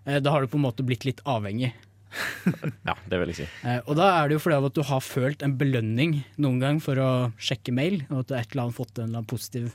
Eh, 0.05 0.19
da 0.19 0.31
har 0.31 0.41
du 0.41 0.47
på 0.47 0.55
en 0.55 0.61
måte 0.71 0.85
blitt 0.85 1.03
litt 1.03 1.19
avhengig. 1.25 1.73
Ja, 2.89 2.95
det 3.09 3.19
vil 3.21 3.31
jeg 3.33 3.39
si. 3.43 3.47
Eh, 3.67 3.79
og 3.85 3.95
da 3.99 4.07
er 4.19 4.29
det 4.31 4.37
jo 4.37 4.43
fordi 4.43 4.57
at 4.71 4.77
du 4.77 4.81
har 4.89 5.03
følt 5.05 5.45
en 5.45 5.55
belønning 5.59 6.17
noen 6.41 6.59
gang 6.63 6.81
for 6.83 6.99
å 7.01 7.11
sjekke 7.41 7.73
mail, 7.75 8.01
og 8.09 8.23
at 8.23 8.31
du 8.31 8.35
et 8.39 8.51
eller 8.55 8.67
annet 8.67 8.79
fått 8.79 8.97
en 8.97 9.05
eller 9.07 9.21
annen 9.21 9.29
positiv 9.31 9.69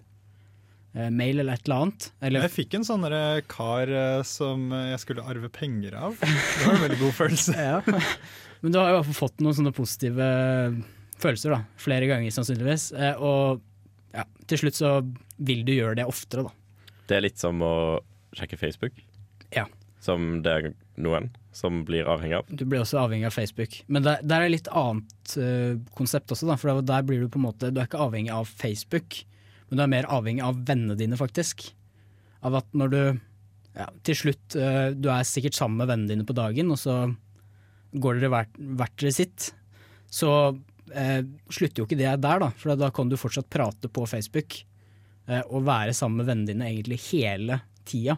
eh, 0.96 1.08
mail 1.10 1.40
eller 1.42 1.56
et 1.58 1.64
eller 1.68 1.86
annet. 1.86 2.08
Eller, 2.20 2.46
Jeg 2.48 2.54
fikk 2.56 2.76
en 2.78 2.86
sånn 2.88 3.06
kar 3.52 3.94
eh, 4.02 4.20
som 4.28 4.68
jeg 4.74 5.00
skulle 5.04 5.24
arve 5.26 5.50
penger 5.52 5.96
av. 5.98 6.18
Det 6.20 6.66
var 6.66 6.76
en 6.76 6.84
veldig 6.88 7.00
god 7.04 7.16
følelse. 7.22 7.56
ja. 7.70 7.80
Men 8.64 8.72
du 8.74 8.78
har 8.80 8.90
jo 8.90 8.96
i 8.96 8.98
hvert 9.00 9.10
fall 9.12 9.20
fått 9.28 9.42
noen 9.44 9.56
sånne 9.58 9.74
positive 9.76 10.28
følelser, 11.20 11.54
da. 11.56 11.62
Flere 11.80 12.08
ganger 12.10 12.34
sannsynligvis. 12.34 12.90
Eh, 12.96 13.16
og 13.22 13.62
ja, 14.16 14.24
til 14.48 14.62
slutt 14.64 14.78
så 14.78 14.92
vil 15.46 15.64
du 15.66 15.74
gjøre 15.76 15.98
det 16.00 16.06
oftere, 16.08 16.46
da. 16.48 16.92
Det 17.06 17.18
er 17.18 17.26
litt 17.28 17.40
som 17.40 17.60
å 17.62 17.74
sjekke 18.36 18.58
Facebook, 18.60 18.96
Ja. 19.54 19.66
som 20.02 20.40
det 20.42 20.52
er 20.52 20.72
noen 21.00 21.30
som 21.56 21.80
blir 21.88 22.08
avhengig 22.08 22.36
av. 22.36 22.50
Du 22.52 22.66
blir 22.68 22.82
også 22.82 22.98
avhengig 23.00 23.28
av 23.30 23.34
Facebook. 23.34 23.78
Men 23.88 24.04
der, 24.04 24.20
der 24.26 24.44
er 24.44 24.52
litt 24.52 24.68
annet 24.68 25.36
uh, 25.40 25.78
konsept 25.96 26.32
også, 26.34 26.48
da. 26.50 26.58
For 26.60 26.84
der 26.84 27.06
blir 27.08 27.24
du 27.24 27.30
på 27.32 27.40
en 27.40 27.46
måte 27.46 27.72
Du 27.72 27.80
er 27.80 27.88
ikke 27.88 28.02
avhengig 28.04 28.34
av 28.34 28.50
Facebook, 28.50 29.22
men 29.68 29.80
du 29.80 29.84
er 29.84 29.92
mer 29.94 30.08
avhengig 30.12 30.44
av 30.44 30.60
vennene 30.68 30.98
dine, 31.00 31.16
faktisk. 31.18 31.64
Av 32.44 32.58
at 32.60 32.76
når 32.76 32.92
du 32.92 33.00
ja, 33.76 33.88
til 34.06 34.18
slutt 34.20 34.56
uh, 34.60 34.92
Du 34.92 35.08
er 35.12 35.28
sikkert 35.28 35.56
sammen 35.56 35.80
med 35.80 35.90
vennene 35.92 36.12
dine 36.12 36.28
på 36.28 36.36
dagen, 36.36 36.72
og 36.74 36.80
så 36.80 37.00
går 37.96 38.20
dere 38.20 38.32
hvert, 38.34 38.62
hvert 38.76 38.96
dere 39.00 39.16
sitt. 39.16 39.50
Så 40.12 40.30
uh, 40.52 41.20
slutter 41.48 41.80
jo 41.80 41.88
ikke 41.88 42.02
det 42.02 42.12
der, 42.20 42.44
da. 42.44 42.52
For 42.60 42.76
da 42.76 42.92
kan 42.92 43.08
du 43.08 43.16
fortsatt 43.20 43.48
prate 43.52 43.88
på 43.88 44.08
Facebook. 44.08 44.62
og 45.26 45.64
være 45.66 45.90
sammen 45.90 46.20
med 46.20 46.26
vennene 46.28 46.46
dine 46.52 46.66
egentlig 46.68 47.00
hele 47.08 47.56
tida. 47.82 48.14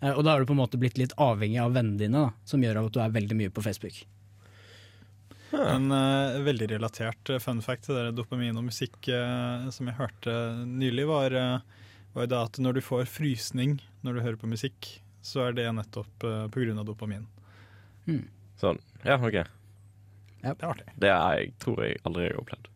Eh, 0.00 0.12
og 0.12 0.22
da 0.24 0.34
har 0.34 0.40
du 0.40 0.48
på 0.48 0.54
en 0.54 0.62
måte 0.62 0.78
blitt 0.80 0.98
litt 1.00 1.14
avhengig 1.18 1.58
av 1.62 1.74
vennene 1.74 1.98
dine, 2.00 2.28
da, 2.28 2.46
som 2.48 2.62
gjør 2.62 2.84
at 2.84 2.94
du 2.94 3.02
er 3.02 3.16
veldig 3.16 3.38
mye 3.38 3.54
på 3.54 3.64
Facebook. 3.64 4.04
En 5.48 5.88
uh, 5.88 6.38
veldig 6.44 6.66
relatert 6.74 7.30
eh, 7.32 7.40
fun 7.40 7.62
fact 7.64 7.86
til 7.86 7.96
det 7.96 8.10
dopamin 8.18 8.56
og 8.60 8.66
musikk 8.66 8.98
uh, 9.08 9.64
som 9.72 9.88
jeg 9.88 9.96
hørte 9.96 10.34
nylig, 10.68 11.06
var, 11.08 11.32
uh, 11.32 11.86
var 12.12 12.28
det 12.28 12.40
at 12.40 12.58
når 12.60 12.76
du 12.76 12.82
får 12.84 13.08
frysning 13.08 13.78
når 14.04 14.18
du 14.18 14.24
hører 14.26 14.40
på 14.40 14.50
musikk, 14.50 14.90
så 15.24 15.48
er 15.48 15.56
det 15.56 15.64
nettopp 15.72 16.26
uh, 16.28 16.44
pga. 16.52 16.84
dopamin. 16.84 17.24
Sånn. 18.60 18.78
Ja, 19.04 19.16
OK. 19.16 19.40
Ja. 20.44 20.52
Det 20.52 20.62
er 20.62 20.68
artig. 20.68 20.90
Det 20.96 21.10
er, 21.12 21.38
jeg 21.40 21.54
tror 21.64 21.80
jeg 21.84 21.98
aldri 22.08 22.28
har 22.28 22.38
opplevd. 22.40 22.68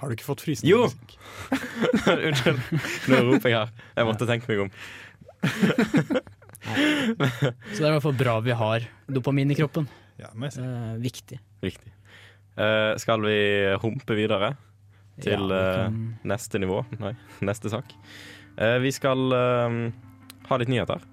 Har 0.00 0.08
du 0.08 0.16
ikke 0.16 0.26
fått 0.26 0.42
frysning? 0.44 0.68
Jo! 0.72 0.88
Unnskyld. 2.28 2.64
Nå 3.12 3.20
roper 3.30 3.52
jeg 3.52 3.60
her. 3.60 3.70
Jeg 3.96 4.08
måtte 4.08 4.28
tenke 4.28 4.50
meg 4.52 4.66
om. 4.66 4.74
Så 6.66 7.78
det 7.78 7.84
er 7.84 7.90
i 7.90 7.94
hvert 7.96 8.04
fall 8.04 8.16
bra 8.18 8.36
vi 8.44 8.54
har 8.56 8.86
dopamin 9.12 9.52
i 9.52 9.56
kroppen. 9.58 9.86
Ja, 10.20 10.30
må 10.34 10.48
jeg 10.48 10.56
si. 10.56 10.62
Eh, 10.64 10.94
viktig. 11.02 11.38
Viktig. 11.64 11.92
Eh, 12.56 12.92
skal 13.02 13.20
vi 13.24 13.36
humpe 13.82 14.16
videre 14.16 14.54
til 15.20 15.36
Ja, 15.36 15.46
vi 15.50 15.58
eh, 15.60 15.82
kan- 15.84 16.00
neste 16.32 16.60
nivå? 16.62 16.80
Nei, 17.02 17.12
neste 17.44 17.70
sak. 17.72 17.92
Eh, 18.56 18.78
vi 18.80 18.90
skal 18.96 19.26
eh, 19.36 19.76
ha 20.48 20.58
litt 20.62 20.72
nyheter. 20.72 21.04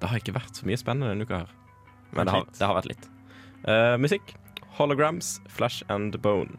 Det 0.00 0.08
har 0.08 0.20
ikke 0.22 0.36
vært 0.36 0.54
så 0.56 0.66
mye 0.68 0.78
spennende 0.80 1.10
denne 1.12 1.26
uka 1.28 1.42
her. 1.42 1.54
Men 2.16 2.26
det 2.28 2.32
har, 2.34 2.44
det 2.56 2.66
har 2.70 2.76
vært 2.78 2.88
litt. 2.94 3.08
Eh, 3.68 3.96
musikk. 4.00 4.34
Holograms, 4.78 5.40
Flash 5.50 5.82
and 5.90 6.16
Bone. 6.22 6.56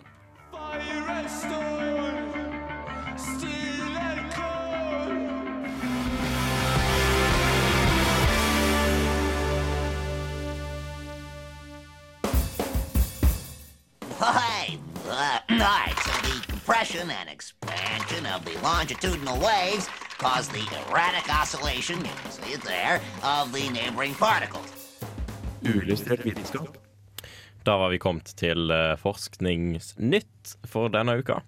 Compression 16.69 17.11
and 17.11 17.29
expansion 17.29 18.25
of 18.35 18.45
the 18.45 18.55
longitudinal 18.63 19.37
waves 19.39 19.89
cause 20.17 20.47
the 20.49 20.65
erratic 20.79 21.25
oscillation, 21.41 21.97
you 21.97 22.11
can 22.21 22.31
see 22.31 22.53
it 22.53 22.61
there, 22.61 23.01
of 23.23 23.51
the 23.53 23.69
neighboring 23.69 24.13
particles. 24.13 24.99
Uillustrert 25.61 26.25
vitenskap. 26.25 26.77
Da 27.63 27.77
var 27.77 27.89
vi 27.89 27.97
kommet 27.97 28.35
til 28.37 28.71
eh, 28.71 28.95
forskningsnytt 29.01 30.53
for 30.69 30.93
denne 30.93 31.17
uka. 31.17 31.41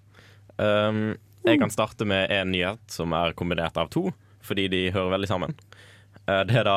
Um, 0.56 1.14
jeg 1.46 1.60
kan 1.60 1.70
starte 1.70 2.04
med 2.04 2.30
en 2.30 2.50
nyhet 2.50 2.82
som 2.90 3.14
er 3.14 3.36
kombinert 3.38 3.78
av 3.78 3.94
to, 3.94 4.10
fordi 4.42 4.66
de 4.68 4.82
hører 4.90 5.14
veldig 5.14 5.30
sammen. 5.30 5.54
Uh, 6.26 6.42
det 6.50 6.58
er 6.64 6.66
da 6.66 6.76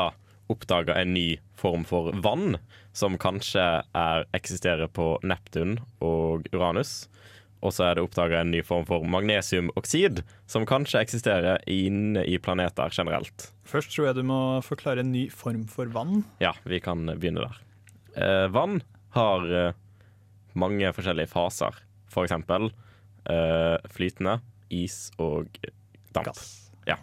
oppdaga 0.54 1.00
en 1.02 1.18
ny 1.18 1.40
form 1.58 1.82
for 1.86 2.14
vann, 2.22 2.60
som 2.94 3.18
kanskje 3.18 3.66
er, 3.82 4.30
eksisterer 4.38 4.86
på 4.88 5.16
Neptun 5.26 5.80
og 5.98 6.46
Uranus. 6.54 7.08
Og 7.66 7.74
så 7.74 7.88
er 7.88 7.96
det 7.98 8.04
oppdaga 8.06 8.44
en 8.44 8.52
ny 8.54 8.60
form 8.66 8.84
for 8.86 9.02
magnesiumoksid, 9.10 10.20
som 10.46 10.68
kanskje 10.70 11.02
eksisterer 11.02 11.64
inne 11.72 12.22
i 12.30 12.38
planeter 12.38 12.94
generelt. 12.94 13.48
Først 13.66 13.90
tror 13.96 14.12
jeg 14.12 14.20
du 14.20 14.26
må 14.30 14.40
forklare 14.66 15.02
en 15.02 15.10
ny 15.16 15.24
form 15.34 15.64
for 15.72 15.90
vann. 15.90 16.20
Ja, 16.44 16.52
vi 16.70 16.78
kan 16.84 17.08
begynne 17.18 17.48
der. 17.48 17.58
Eh, 18.16 18.46
vann 18.54 18.84
har 19.18 19.48
eh, 19.50 19.74
mange 20.54 20.92
forskjellige 20.94 21.32
faser. 21.34 21.82
For 22.14 22.28
eksempel 22.28 22.70
eh, 23.26 23.78
flytende, 23.92 24.38
is 24.70 25.10
og 25.22 25.50
damp. 26.14 26.38
Ja. 26.88 27.00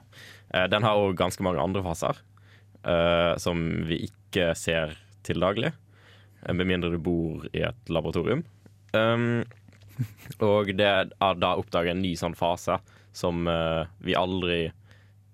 Eh, 0.55 0.69
den 0.71 0.87
har 0.87 1.01
òg 1.03 1.17
ganske 1.19 1.43
mange 1.45 1.61
andre 1.63 1.83
faser 1.85 2.23
eh, 2.87 3.35
som 3.43 3.61
vi 3.91 4.05
ikke 4.07 4.53
ser 4.59 4.95
til 5.27 5.43
daglig. 5.43 5.73
eh, 6.47 6.55
Med 6.55 6.71
mindre 6.71 6.95
du 6.95 6.99
bor 7.03 7.49
i 7.53 7.67
et 7.67 7.91
laboratorium. 7.93 8.45
Um, 8.93 9.43
og 10.53 10.73
det 10.79 10.89
er 10.89 11.11
da 11.39 11.55
oppdager 11.57 11.93
en 11.95 12.03
ny 12.05 12.15
sånn 12.19 12.37
fase 12.39 12.79
som 13.13 13.47
uh, 13.49 13.85
vi 14.01 14.17
aldri 14.17 14.61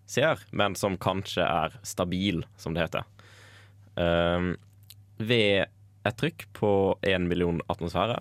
ser, 0.09 0.41
men 0.51 0.75
som 0.79 0.97
kanskje 0.99 1.45
er 1.45 1.77
stabil, 1.87 2.43
som 2.57 2.75
det 2.75 2.87
heter. 2.87 3.05
Um, 3.99 4.55
ved 5.19 5.69
et 6.07 6.19
trykk 6.19 6.47
på 6.57 6.73
én 7.07 7.29
million 7.29 7.61
atmosfære 7.69 8.21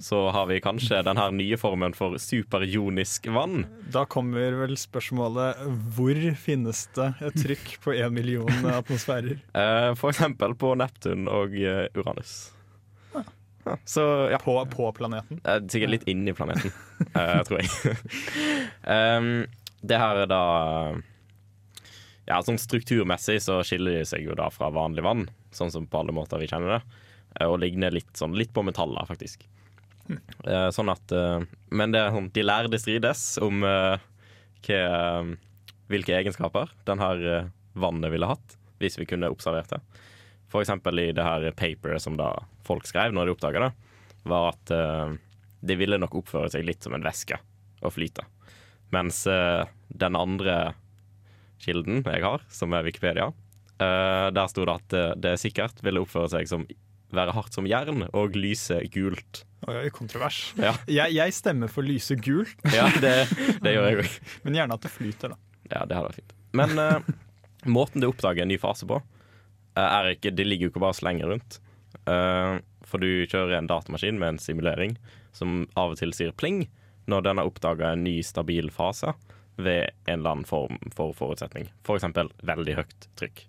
så 0.00 0.30
har 0.30 0.46
vi 0.46 0.60
kanskje 0.60 1.02
den 1.08 1.16
her 1.16 1.30
nye 1.34 1.56
formen 1.56 1.94
for 1.96 2.18
superjonisk 2.18 3.26
vann. 3.34 3.66
Da 3.92 4.04
kommer 4.06 4.54
vel 4.62 4.76
spørsmålet 4.78 5.64
hvor 5.96 6.20
finnes 6.38 6.86
det 6.96 7.10
et 7.24 7.40
trykk 7.42 7.78
på 7.84 7.96
én 7.96 8.14
million 8.14 8.70
atmosfærer? 8.80 9.40
Uh, 9.54 9.94
for 9.98 10.12
eksempel 10.12 10.54
på 10.58 10.74
Neptun 10.78 11.28
og 11.30 11.56
eh, 11.58 11.86
Uranus. 11.98 12.52
Så, 13.84 14.02
ja. 14.32 14.38
På, 14.42 14.56
på 14.70 14.92
planeten? 14.96 15.40
Eh, 15.44 15.60
Sikkert 15.70 15.90
litt 15.92 16.08
inni 16.10 16.34
planeten, 16.36 16.72
eh, 17.14 17.42
tror 17.46 17.60
jeg. 17.62 17.96
um, 18.84 19.30
det 19.88 20.00
her 20.00 20.22
er 20.24 20.30
da 20.30 20.42
Ja, 22.28 22.40
sånn 22.44 22.58
strukturmessig 22.60 23.38
så 23.44 23.60
skiller 23.64 24.00
de 24.00 24.06
seg 24.08 24.26
jo 24.26 24.34
da 24.38 24.50
fra 24.52 24.68
vanlig 24.74 25.04
vann, 25.06 25.28
sånn 25.54 25.72
som 25.72 25.86
på 25.88 26.02
alle 26.02 26.12
måter 26.16 26.40
vi 26.42 26.48
kjenner 26.50 26.76
det, 26.76 26.80
eh, 27.40 27.46
og 27.48 27.60
ligner 27.62 27.94
litt, 27.94 28.10
sånn, 28.18 28.36
litt 28.36 28.52
på 28.52 28.64
metaller, 28.66 29.06
faktisk. 29.08 29.46
Eh, 30.08 30.68
sånn 30.72 30.88
at 30.92 31.12
Men 31.68 31.92
det 31.92 32.00
er 32.00 32.14
sånn, 32.14 32.30
de 32.32 32.44
lærde 32.44 32.78
strides 32.80 33.24
om 33.44 33.60
hva, 33.64 33.98
hvilke 35.88 36.14
egenskaper 36.16 36.70
den 36.88 37.00
her 37.00 37.50
vannet 37.78 38.12
ville 38.12 38.28
hatt, 38.28 38.56
hvis 38.80 38.96
vi 39.00 39.06
kunne 39.08 39.28
observert 39.32 39.72
det. 39.72 39.80
For 40.48 40.64
eksempel 40.64 41.00
i 41.00 41.10
det 41.12 41.24
her 41.24 41.44
paperet 41.56 42.00
som 42.02 42.16
da 42.16 42.30
folk 42.68 42.88
skrev 42.88 43.14
når 43.14 43.28
de 43.28 43.34
oppdaga 43.34 43.66
det, 43.66 43.72
var 44.28 44.52
at 44.52 44.72
uh, 44.74 45.14
det 45.60 45.78
ville 45.80 45.98
nok 46.00 46.20
oppføre 46.20 46.50
seg 46.52 46.66
litt 46.66 46.84
som 46.84 46.96
en 46.96 47.04
væske 47.04 47.38
og 47.82 47.94
flyte. 47.94 48.24
Mens 48.94 49.24
uh, 49.30 49.64
den 49.88 50.18
andre 50.18 50.74
kilden 51.62 52.02
jeg 52.04 52.24
har, 52.24 52.44
som 52.52 52.74
er 52.76 52.86
Wikipedia, 52.86 53.30
uh, 53.30 54.28
der 54.34 54.52
sto 54.52 54.66
det 54.68 54.76
at 54.76 54.98
det 55.22 55.38
sikkert 55.42 55.82
ville 55.84 56.04
oppføre 56.04 56.32
seg 56.36 56.50
som 56.50 56.68
være 57.14 57.32
hardt 57.32 57.54
som 57.56 57.64
jern 57.64 58.04
og 58.12 58.34
lyse 58.36 58.82
gult. 58.92 59.44
Oi, 59.68 59.88
kontrovers. 59.94 60.50
Ja. 60.60 60.74
Jeg, 60.84 61.14
jeg 61.16 61.34
stemmer 61.34 61.70
for 61.72 61.86
lyse 61.86 62.18
gult. 62.20 62.58
Ja, 62.68 62.90
det, 63.00 63.14
det 63.64 63.72
gjør 63.72 63.88
jeg 63.88 64.02
òg. 64.02 64.18
Men 64.44 64.58
gjerne 64.60 64.76
at 64.76 64.84
det 64.84 64.92
flyter, 64.92 65.32
da. 65.32 65.40
Ja, 65.72 65.86
det 65.88 65.96
hadde 65.96 66.10
vært 66.10 66.20
fint. 66.20 66.34
Men 66.58 66.76
måten 67.68 68.04
du 68.04 68.10
oppdager 68.10 68.44
en 68.44 68.52
ny 68.52 68.58
fase 68.60 68.86
på, 68.88 69.00
er 69.78 70.12
ikke 70.12 70.32
Det 70.34 70.46
ligger 70.46 70.68
jo 70.68 70.72
ikke 70.72 70.82
bare 70.84 70.96
og 70.96 71.00
slenger 71.00 71.32
rundt. 71.32 71.58
Eh, 72.08 72.58
for 72.88 73.02
du 73.02 73.26
kjører 73.28 73.58
en 73.58 73.70
datamaskin 73.70 74.18
med 74.20 74.34
en 74.34 74.42
simulering 74.42 74.96
som 75.36 75.66
av 75.78 75.94
og 75.94 76.00
til 76.00 76.14
sier 76.16 76.34
pling 76.36 76.66
når 77.08 77.24
den 77.24 77.40
har 77.40 77.48
oppdaga 77.48 77.92
en 77.92 78.04
ny 78.04 78.18
stabil 78.26 78.70
fase 78.72 79.14
ved 79.58 79.90
en 80.06 80.20
eller 80.20 80.36
annen 80.36 80.48
form 80.48 80.78
for 80.94 81.14
forutsetning. 81.16 81.70
F.eks. 81.82 82.04
For 82.14 82.34
veldig 82.46 82.76
høyt 82.78 83.08
trykk. 83.18 83.46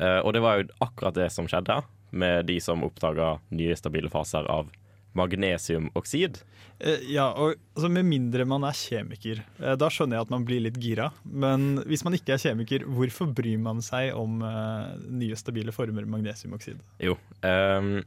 Eh, 0.00 0.20
og 0.20 0.32
det 0.34 0.42
var 0.42 0.58
jo 0.58 0.70
akkurat 0.84 1.18
det 1.18 1.28
som 1.32 1.48
skjedde 1.50 1.82
med 2.14 2.46
de 2.48 2.58
som 2.62 2.82
oppdaga 2.86 3.36
nye 3.54 3.76
stabile 3.78 4.10
faser 4.10 4.46
av 4.50 4.70
magnesiumoksid. 5.18 6.40
Eh, 6.80 7.04
Ja, 7.14 7.28
og 7.32 7.54
altså, 7.74 7.90
Med 7.90 8.04
mindre 8.04 8.44
man 8.44 8.64
er 8.64 8.76
kjemiker, 8.76 9.42
eh, 9.60 9.76
da 9.76 9.88
skjønner 9.88 10.18
jeg 10.18 10.26
at 10.26 10.30
man 10.34 10.44
blir 10.44 10.62
litt 10.64 10.78
gira. 10.80 11.10
Men 11.24 11.82
hvis 11.86 12.04
man 12.04 12.14
ikke 12.14 12.34
er 12.34 12.42
kjemiker, 12.42 12.84
hvorfor 12.84 13.32
bryr 13.34 13.58
man 13.58 13.82
seg 13.82 14.14
om 14.14 14.42
uh, 14.42 14.94
nye 15.08 15.36
stabile 15.36 15.72
former 15.72 16.06
magnesiumoksid? 16.06 16.80
Jo, 17.00 17.16
um, 17.42 18.02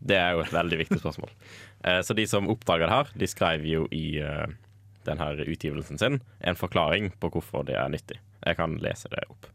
det 0.00 0.18
er 0.18 0.34
jo 0.34 0.44
et 0.44 0.52
veldig 0.54 0.78
viktig 0.84 1.00
spørsmål. 1.00 1.32
uh, 1.84 2.00
så 2.02 2.14
de 2.14 2.26
som 2.26 2.48
oppdaga 2.48 2.86
det 2.86 2.94
her, 2.94 3.16
de 3.18 3.30
skrev 3.30 3.66
jo 3.66 3.88
i 3.90 4.20
uh, 4.22 4.46
denne 5.04 5.32
utgivelsen 5.44 5.98
sin 6.00 6.20
en 6.40 6.56
forklaring 6.56 7.12
på 7.20 7.30
hvorfor 7.34 7.66
det 7.66 7.76
er 7.76 7.90
nyttig. 7.92 8.20
Jeg 8.44 8.56
kan 8.56 8.78
lese 8.78 9.08
det 9.10 9.24
opp. 9.28 9.48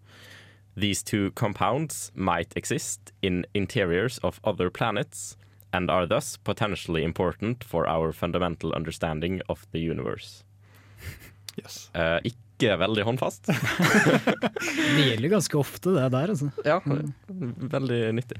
These 0.79 1.03
two 1.03 1.31
compounds 1.31 2.12
might 2.15 2.55
exist 2.55 3.12
in 3.21 3.45
interiors 3.53 4.19
of 4.23 4.39
other 4.43 4.69
planets 4.69 5.35
and 5.71 5.91
are 5.91 6.08
thus 6.08 6.38
potentially 6.38 7.03
important 7.03 7.63
for 7.63 7.88
our 7.88 8.12
fundamental 8.12 8.73
understanding 8.73 9.41
of 9.47 9.65
the 9.71 9.79
universe. 9.79 10.43
Yes. 11.60 11.89
Uh, 11.91 12.21
ikke 12.23 12.77
veldig 12.79 13.03
håndfast. 13.03 13.49
Det 14.95 15.08
gjelder 15.10 15.32
ganske 15.34 15.58
ofte, 15.60 15.91
det 15.91 16.05
der, 16.13 16.32
altså. 16.32 16.47
Ja, 16.63 16.77
veldig 17.73 17.97
nyttig. 18.15 18.38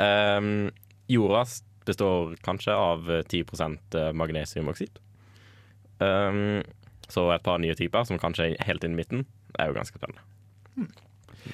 Um, 0.00 0.70
jorda 1.10 1.42
består 1.84 2.32
kanskje 2.46 2.72
av 2.72 3.10
10 3.28 4.14
magnesiumoksid. 4.16 5.02
Um, 6.00 6.62
så 7.12 7.28
et 7.34 7.44
par 7.44 7.60
nye 7.60 7.76
typer, 7.76 8.08
som 8.08 8.22
kanskje 8.22 8.54
er 8.54 8.64
helt 8.70 8.84
inn 8.86 8.96
i 8.96 9.02
midten, 9.02 9.26
er 9.58 9.68
jo 9.68 9.76
ganske 9.76 10.00
spennende. 10.00 10.24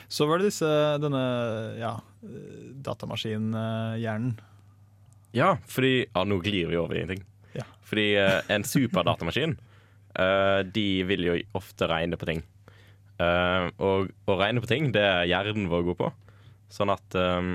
Så 0.08 0.26
var 0.26 0.40
det 0.40 0.52
disse, 0.52 0.70
denne 1.02 1.24
ja, 1.80 1.96
datamaskinhjernen. 2.86 4.38
Ja, 5.32 5.56
fordi 5.68 6.06
Ja, 6.12 6.24
nå 6.28 6.38
glir 6.44 6.68
vi 6.68 6.76
over 6.80 6.96
i 6.96 7.02
en 7.02 7.12
ting. 7.14 7.22
Ja. 7.56 7.64
Fordi 7.88 8.06
eh, 8.20 8.40
en 8.52 8.64
superdatamaskin, 8.64 9.56
eh, 10.22 10.60
de 10.68 10.86
vil 11.08 11.28
jo 11.28 11.36
ofte 11.58 11.88
regne 11.90 12.18
på 12.20 12.28
ting. 12.28 12.42
Eh, 13.20 13.68
og 13.80 14.12
å 14.28 14.38
regne 14.40 14.62
på 14.64 14.70
ting, 14.70 14.90
det 14.92 15.04
er 15.04 15.28
hjernen 15.30 15.70
vår 15.72 15.86
god 15.90 16.00
på. 16.00 16.10
Sånn 16.72 16.92
at 16.92 17.16
eh, 17.18 17.52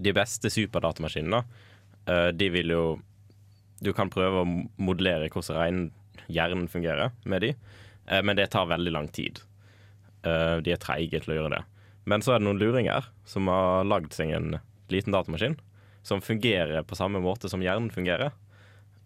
de 0.00 0.14
beste 0.16 0.52
superdatamaskinene, 0.52 1.42
eh, 2.06 2.28
de 2.36 2.50
vil 2.56 2.76
jo 2.76 2.82
Du 3.80 3.94
kan 3.96 4.10
prøve 4.12 4.42
å 4.42 4.48
modellere 4.76 5.30
hvordan 5.32 5.86
hjernen 6.28 6.66
fungerer 6.68 7.14
med 7.24 7.40
de, 7.40 7.54
eh, 8.12 8.20
men 8.20 8.36
det 8.36 8.50
tar 8.52 8.68
veldig 8.68 8.92
lang 8.92 9.08
tid. 9.08 9.40
De 10.20 10.68
er 10.74 10.76
treige 10.76 11.16
til 11.24 11.32
å 11.32 11.36
gjøre 11.38 11.54
det. 11.54 11.60
Men 12.04 12.20
så 12.20 12.34
er 12.34 12.42
det 12.42 12.44
noen 12.44 12.58
luringer 12.60 13.06
som 13.24 13.48
har 13.48 13.86
lagd 13.88 14.12
seg 14.12 14.34
en 14.36 14.58
liten 14.92 15.16
datamaskin 15.16 15.56
som 16.02 16.22
fungerer 16.24 16.82
på 16.82 16.96
samme 16.98 17.20
måte 17.22 17.48
som 17.52 17.62
hjernen 17.62 17.90
fungerer. 17.92 18.32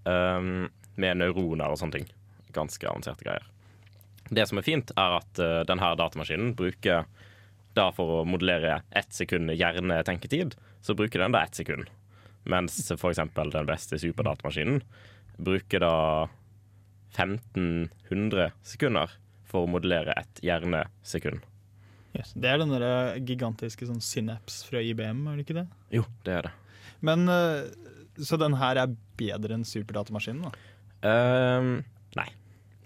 Um, 0.04 0.68
med 1.00 1.18
neuroner 1.18 1.72
og 1.72 1.80
sånne 1.80 1.98
ting. 1.98 2.08
Ganske 2.54 2.86
avanserte 2.86 3.26
greier. 3.26 3.46
Det 4.30 4.46
som 4.48 4.60
er 4.60 4.66
fint, 4.66 4.92
er 4.96 5.18
at 5.18 5.40
uh, 5.42 5.62
denne 5.68 5.94
datamaskinen 5.98 6.54
bruker 6.56 7.08
da 7.74 7.88
for 7.94 8.20
å 8.20 8.24
modellere 8.28 8.82
ett 8.94 9.12
sekund 9.12 9.50
hjernetenketid, 9.50 10.54
så 10.84 10.94
bruker 10.94 11.24
den 11.24 11.34
da 11.34 11.42
ett 11.44 11.58
sekund. 11.58 11.90
Mens 12.44 12.78
f.eks. 12.92 13.22
den 13.34 13.66
beste 13.66 13.98
superdatamaskinen 13.98 14.82
bruker 15.36 15.82
da 15.82 15.96
1500 17.16 18.52
sekunder 18.62 19.16
for 19.48 19.64
å 19.64 19.70
modellere 19.70 20.14
et 20.20 20.42
hjernesekund. 20.44 21.42
Yes. 22.14 22.30
Det 22.38 22.46
er 22.46 22.60
den 22.62 22.70
der 22.70 23.16
gigantiske 23.26 23.88
sånn 23.88 24.02
synaps 24.04 24.62
fra 24.68 24.82
IBM, 24.82 25.24
er 25.26 25.38
det 25.38 25.46
ikke 25.48 25.58
det? 25.58 25.66
Jo, 25.96 26.04
det 26.26 26.36
er 26.36 26.46
det. 26.46 26.52
Men 27.04 27.28
eh, 27.28 27.66
Så 28.16 28.38
den 28.40 28.56
her 28.60 28.78
er 28.80 28.94
bedre 29.18 29.56
enn 29.56 29.66
superdatamaskinen, 29.66 30.46
da? 30.46 30.70
Ehm, 31.04 31.72
nei, 32.16 32.28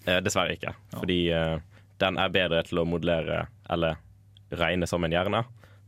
Eh, 0.08 0.20
dessverre 0.24 0.56
ikke. 0.56 0.72
Fordi 0.94 1.18
eh, 1.34 1.58
den 2.00 2.20
er 2.20 2.32
bedre 2.32 2.62
til 2.66 2.80
å 2.80 2.86
modellere 2.88 3.46
eller 3.68 3.98
regne 4.56 4.88
som 4.88 5.04
en 5.04 5.12
hjerne, 5.12 5.42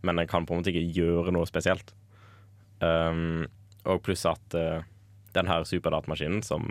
men 0.05 0.21
den 0.21 0.29
kan 0.29 0.47
på 0.47 0.55
en 0.55 0.61
måte 0.61 0.73
ikke 0.73 1.01
gjøre 1.01 1.33
noe 1.33 1.49
spesielt. 1.49 1.95
Um, 2.81 3.45
og 3.88 4.01
pluss 4.05 4.23
at 4.29 4.57
uh, 4.57 4.81
den 5.37 5.49
her 5.49 5.64
superdatamaskinen, 5.69 6.40
som 6.45 6.71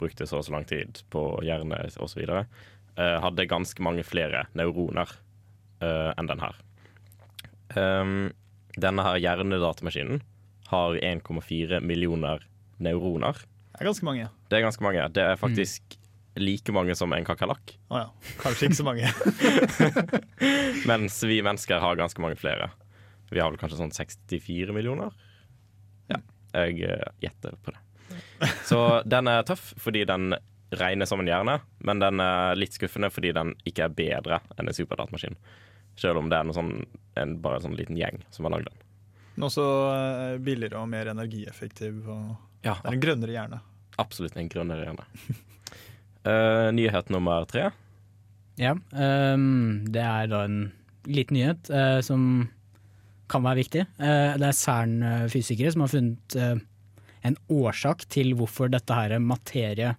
brukte 0.00 0.24
så 0.28 0.40
og 0.40 0.46
så 0.46 0.54
lang 0.54 0.64
tid 0.68 1.00
på 1.12 1.22
hjerne 1.44 1.80
osv., 2.00 2.22
uh, 2.28 2.44
hadde 2.96 3.48
ganske 3.48 3.84
mange 3.84 4.04
flere 4.08 4.46
neuroner 4.56 5.12
uh, 5.84 6.12
enn 6.16 6.28
den 6.28 6.44
her. 6.44 6.56
Um, 7.76 8.14
denne 8.80 9.04
her 9.04 9.20
hjernedatamaskinen 9.20 10.22
har 10.72 10.98
1,4 11.00 11.80
millioner 11.80 12.44
neuroner. 12.82 13.40
Det 13.72 13.82
er 13.82 13.90
ganske 13.90 14.08
mange. 14.08 14.28
Det 14.48 14.58
er 14.58 14.66
ganske 14.66 14.84
mange. 14.84 15.06
Det 15.14 15.24
er 15.24 15.40
faktisk 15.40 15.98
like 16.38 16.72
mange 16.72 16.94
som 16.98 17.12
en 17.12 17.26
kakerlakk. 17.26 17.74
Å 17.90 18.02
ja. 18.02 18.08
Kanskje 18.42 18.68
ikke 18.68 18.78
så 18.78 18.86
mange. 18.86 19.08
Mens 20.90 21.18
vi 21.26 21.40
mennesker 21.42 21.82
har 21.82 21.98
ganske 21.98 22.22
mange 22.22 22.38
flere. 22.38 22.70
Vi 23.30 23.40
har 23.40 23.50
vel 23.50 23.60
kanskje 23.60 23.80
sånn 23.80 23.94
64 23.94 24.74
millioner? 24.76 25.14
Ja, 26.08 26.20
jeg 26.54 26.84
uh, 26.88 27.08
gjetter 27.22 27.56
på 27.64 27.74
det. 27.74 27.82
Så 28.64 28.78
den 29.04 29.28
er 29.28 29.44
tøff 29.46 29.74
fordi 29.80 30.04
den 30.08 30.32
regner 30.78 31.08
som 31.08 31.20
en 31.20 31.28
hjerne, 31.28 31.58
men 31.84 32.00
den 32.00 32.20
er 32.20 32.58
litt 32.58 32.76
skuffende 32.76 33.10
fordi 33.12 33.32
den 33.36 33.54
ikke 33.68 33.86
er 33.86 33.96
bedre 33.96 34.40
enn 34.56 34.68
en 34.68 34.76
superdatamaskin. 34.76 35.36
Selv 35.98 36.20
om 36.20 36.28
det 36.30 36.38
er 36.38 36.46
noe 36.46 36.56
sånn, 36.56 36.74
en, 37.18 37.38
bare 37.42 37.58
en 37.58 37.68
sånn 37.68 37.78
liten 37.78 37.98
gjeng 37.98 38.20
som 38.34 38.46
har 38.46 38.56
lagd 38.56 38.68
den. 38.70 38.84
Men 39.38 39.46
også 39.46 39.64
eh, 39.94 40.36
billigere 40.42 40.80
og 40.82 40.88
mer 40.90 41.06
energieffektiv. 41.14 42.00
Og 42.10 42.24
Ja. 42.66 42.74
det 42.82 42.88
er 42.90 42.94
en 42.96 43.04
grønnere 43.04 43.30
hjerne. 43.36 43.58
Absolutt 44.02 44.34
en 44.38 44.48
grønnere 44.50 44.82
hjerne. 44.88 45.04
uh, 46.26 46.68
nyhet 46.78 47.06
nummer 47.14 47.46
tre. 47.50 47.64
Ja, 48.58 48.72
Um, 48.74 49.84
det 49.86 50.02
er 50.02 50.26
da 50.26 50.40
en 50.48 50.58
liten 51.06 51.36
nyhet 51.38 51.70
uh, 51.70 52.00
som 52.02 52.48
kan 53.30 53.42
være 53.46 53.60
viktig. 53.62 53.84
Uh, 54.00 54.34
det 54.40 54.46
er 54.48 54.58
CERN-fysikere 54.58 55.70
som 55.72 55.82
har 55.86 55.92
funnet 55.94 56.28
en 57.26 57.36
årsak 57.50 58.04
til 58.10 58.34
hvorfor 58.38 58.68
dette 58.72 58.94
her 58.94 59.18
materie, 59.22 59.94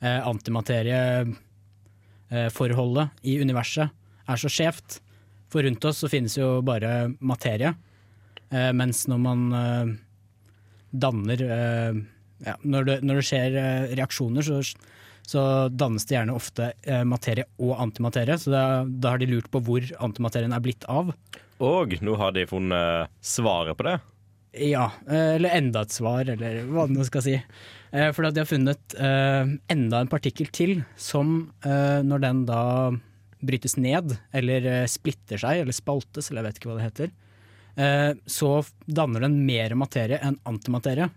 eh, 0.00 0.20
antimaterie-forholdet 0.28 3.08
i 3.22 3.38
universet 3.42 3.90
er 4.26 4.36
så 4.40 4.48
skjevt. 4.50 5.00
For 5.52 5.62
rundt 5.62 5.84
oss 5.86 5.98
så 6.02 6.08
finnes 6.10 6.34
jo 6.38 6.62
bare 6.66 7.08
materie, 7.20 7.74
eh, 8.50 8.72
mens 8.76 9.06
når 9.10 9.22
man 9.22 9.46
eh, 9.56 9.94
danner 10.90 11.42
eh, 11.42 11.98
ja, 12.44 12.54
når, 12.62 12.88
det, 12.88 12.96
når 13.06 13.20
det 13.20 13.26
skjer 13.30 13.58
eh, 13.62 13.96
reaksjoner, 13.98 14.46
så 14.46 14.62
så 15.26 15.40
dannes 15.74 16.04
det 16.06 16.14
gjerne 16.14 16.34
ofte 16.38 16.68
eh, 16.86 17.00
materie 17.02 17.48
og 17.58 17.80
antimaterie. 17.82 18.36
Så 18.38 18.52
da, 18.52 18.84
da 18.86 19.10
har 19.10 19.18
de 19.18 19.26
lurt 19.26 19.48
på 19.50 19.58
hvor 19.66 19.82
antimaterien 19.98 20.52
er 20.54 20.62
blitt 20.62 20.86
av. 20.86 21.08
Og 21.58 21.96
nå 21.98 22.14
har 22.20 22.30
de 22.36 22.44
funnet 22.46 23.10
svaret 23.26 23.74
på 23.74 23.88
det. 23.88 23.96
Ja, 24.54 24.84
eller 25.10 25.50
enda 25.58 25.82
et 25.82 25.96
svar, 25.96 26.30
eller 26.30 26.60
hva 26.70 26.86
det 26.86 26.94
nå 26.94 27.08
skal 27.08 27.24
si. 27.26 27.34
For 27.90 28.22
de 28.22 28.38
har 28.38 28.46
funnet 28.46 28.94
enda 28.94 29.98
en 29.98 30.12
partikkel 30.14 30.46
til 30.54 30.78
som 30.94 31.50
når 31.66 32.22
den 32.22 32.44
da 32.46 32.62
brytes 33.42 33.74
ned, 33.82 34.14
eller 34.30 34.86
splitter 34.86 35.42
seg, 35.42 35.64
eller 35.64 35.74
spaltes, 35.74 36.30
eller 36.30 36.44
jeg 36.44 36.46
vet 36.46 36.62
ikke 36.62 36.70
hva 36.70 36.78
det 36.78 36.86
heter, 36.86 37.12
så 37.76 38.50
danner 38.86 39.20
den 39.26 39.34
mer 39.46 39.74
materie 39.76 40.16
enn 40.24 40.38
antimaterie. 40.48 41.10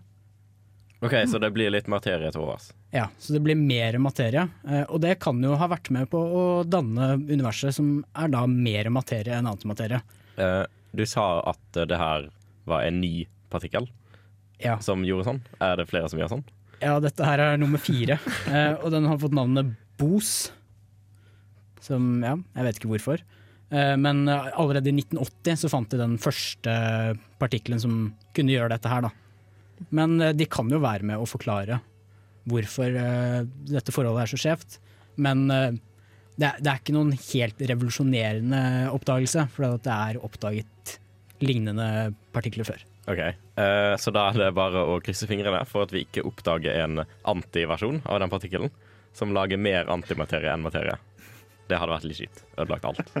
Ok, 1.00 1.14
Så 1.26 1.38
det 1.40 1.48
blir 1.56 1.70
litt 1.72 1.86
materie 1.88 2.28
til 2.30 2.42
overs. 2.44 2.66
Ja, 2.92 3.06
så 3.18 3.32
det 3.32 3.40
blir 3.40 3.56
mer 3.56 3.96
materie. 3.98 4.42
eh, 4.68 4.82
Og 4.90 5.00
det 5.00 5.14
kan 5.20 5.40
jo 5.42 5.54
ha 5.56 5.68
vært 5.72 5.88
med 5.90 6.10
på 6.12 6.18
å 6.20 6.42
danne 6.68 7.14
universet, 7.30 7.72
som 7.72 8.04
er 8.14 8.28
da 8.28 8.42
mer 8.46 8.90
materie 8.92 9.32
enn 9.38 9.46
antimaterie. 9.48 10.02
Eh, 10.36 10.66
du 10.92 11.06
sa 11.06 11.40
at 11.48 11.76
eh, 11.80 11.86
det 11.88 11.96
her 11.96 12.28
var 12.66 12.82
en 12.84 13.00
ny 13.00 13.26
partikkel 13.50 13.88
Ja. 14.60 14.76
som 14.84 15.00
gjorde 15.02 15.24
sånn. 15.30 15.40
Er 15.62 15.76
det 15.80 15.88
flere 15.88 16.10
som 16.10 16.18
gjør 16.20 16.28
sånn? 16.34 16.44
Ja, 16.82 16.98
dette 17.00 17.24
her 17.24 17.38
er 17.40 17.56
nummer 17.56 17.78
fire, 17.80 18.18
eh, 18.52 18.74
og 18.84 18.90
den 18.92 19.06
har 19.08 19.16
fått 19.16 19.32
navnet 19.32 19.72
Bos. 19.96 20.50
Som, 21.80 22.20
ja, 22.22 22.36
jeg 22.56 22.64
vet 22.66 22.76
ikke 22.80 22.90
hvorfor. 22.92 23.22
Eh, 23.70 23.96
Men 23.96 24.28
eh, 24.28 24.48
allerede 24.54 24.90
i 24.90 24.96
1980 24.98 25.56
så 25.62 25.70
fant 25.70 25.90
de 25.90 26.00
den 26.00 26.18
første 26.20 26.74
partikkelen 27.40 27.82
som 27.82 28.00
kunne 28.36 28.54
gjøre 28.54 28.74
dette 28.74 28.90
her, 28.90 29.06
da. 29.06 29.12
Men 29.94 30.18
eh, 30.20 30.34
de 30.36 30.48
kan 30.50 30.70
jo 30.70 30.82
være 30.82 31.06
med 31.06 31.20
å 31.20 31.28
forklare 31.28 31.80
hvorfor 32.50 32.94
dette 33.68 33.92
forholdet 33.92 34.24
er 34.24 34.30
så 34.30 34.38
skjevt. 34.40 34.78
Men 35.20 35.42
det 35.50 36.48
er, 36.48 36.70
ikke 36.72 36.94
noen 36.96 37.12
helt 37.12 37.60
revolusjonerende 37.68 38.62
oppdagelse, 38.96 39.44
for 39.52 39.76
det 39.76 39.92
er 39.92 40.18
oppdaget 40.24 40.94
lignende 41.44 41.84
partikler 42.32 42.66
før. 42.66 42.80
Ok, 43.12 43.20
Så 44.00 44.14
da 44.16 44.24
er 44.30 44.40
det 44.40 44.48
bare 44.56 44.82
å 44.88 44.96
krysse 45.04 45.28
fingrene 45.30 45.60
for 45.68 45.84
at 45.84 45.92
vi 45.94 46.06
ikke 46.08 46.24
oppdager 46.26 46.80
en 46.80 47.04
antiversjon 47.28 48.00
av 48.08 48.24
den 48.24 48.32
partikkelen 48.32 48.72
som 49.12 49.36
lager 49.36 49.60
mer 49.60 49.92
antimaterie 49.92 50.50
enn 50.50 50.64
materie. 50.64 50.96
Det 51.70 51.78
hadde 51.78 51.94
vært 51.94 52.06
litt 52.08 52.18
kjipt. 52.24 52.46
Ødelagt 52.58 52.88
alt. 52.90 53.12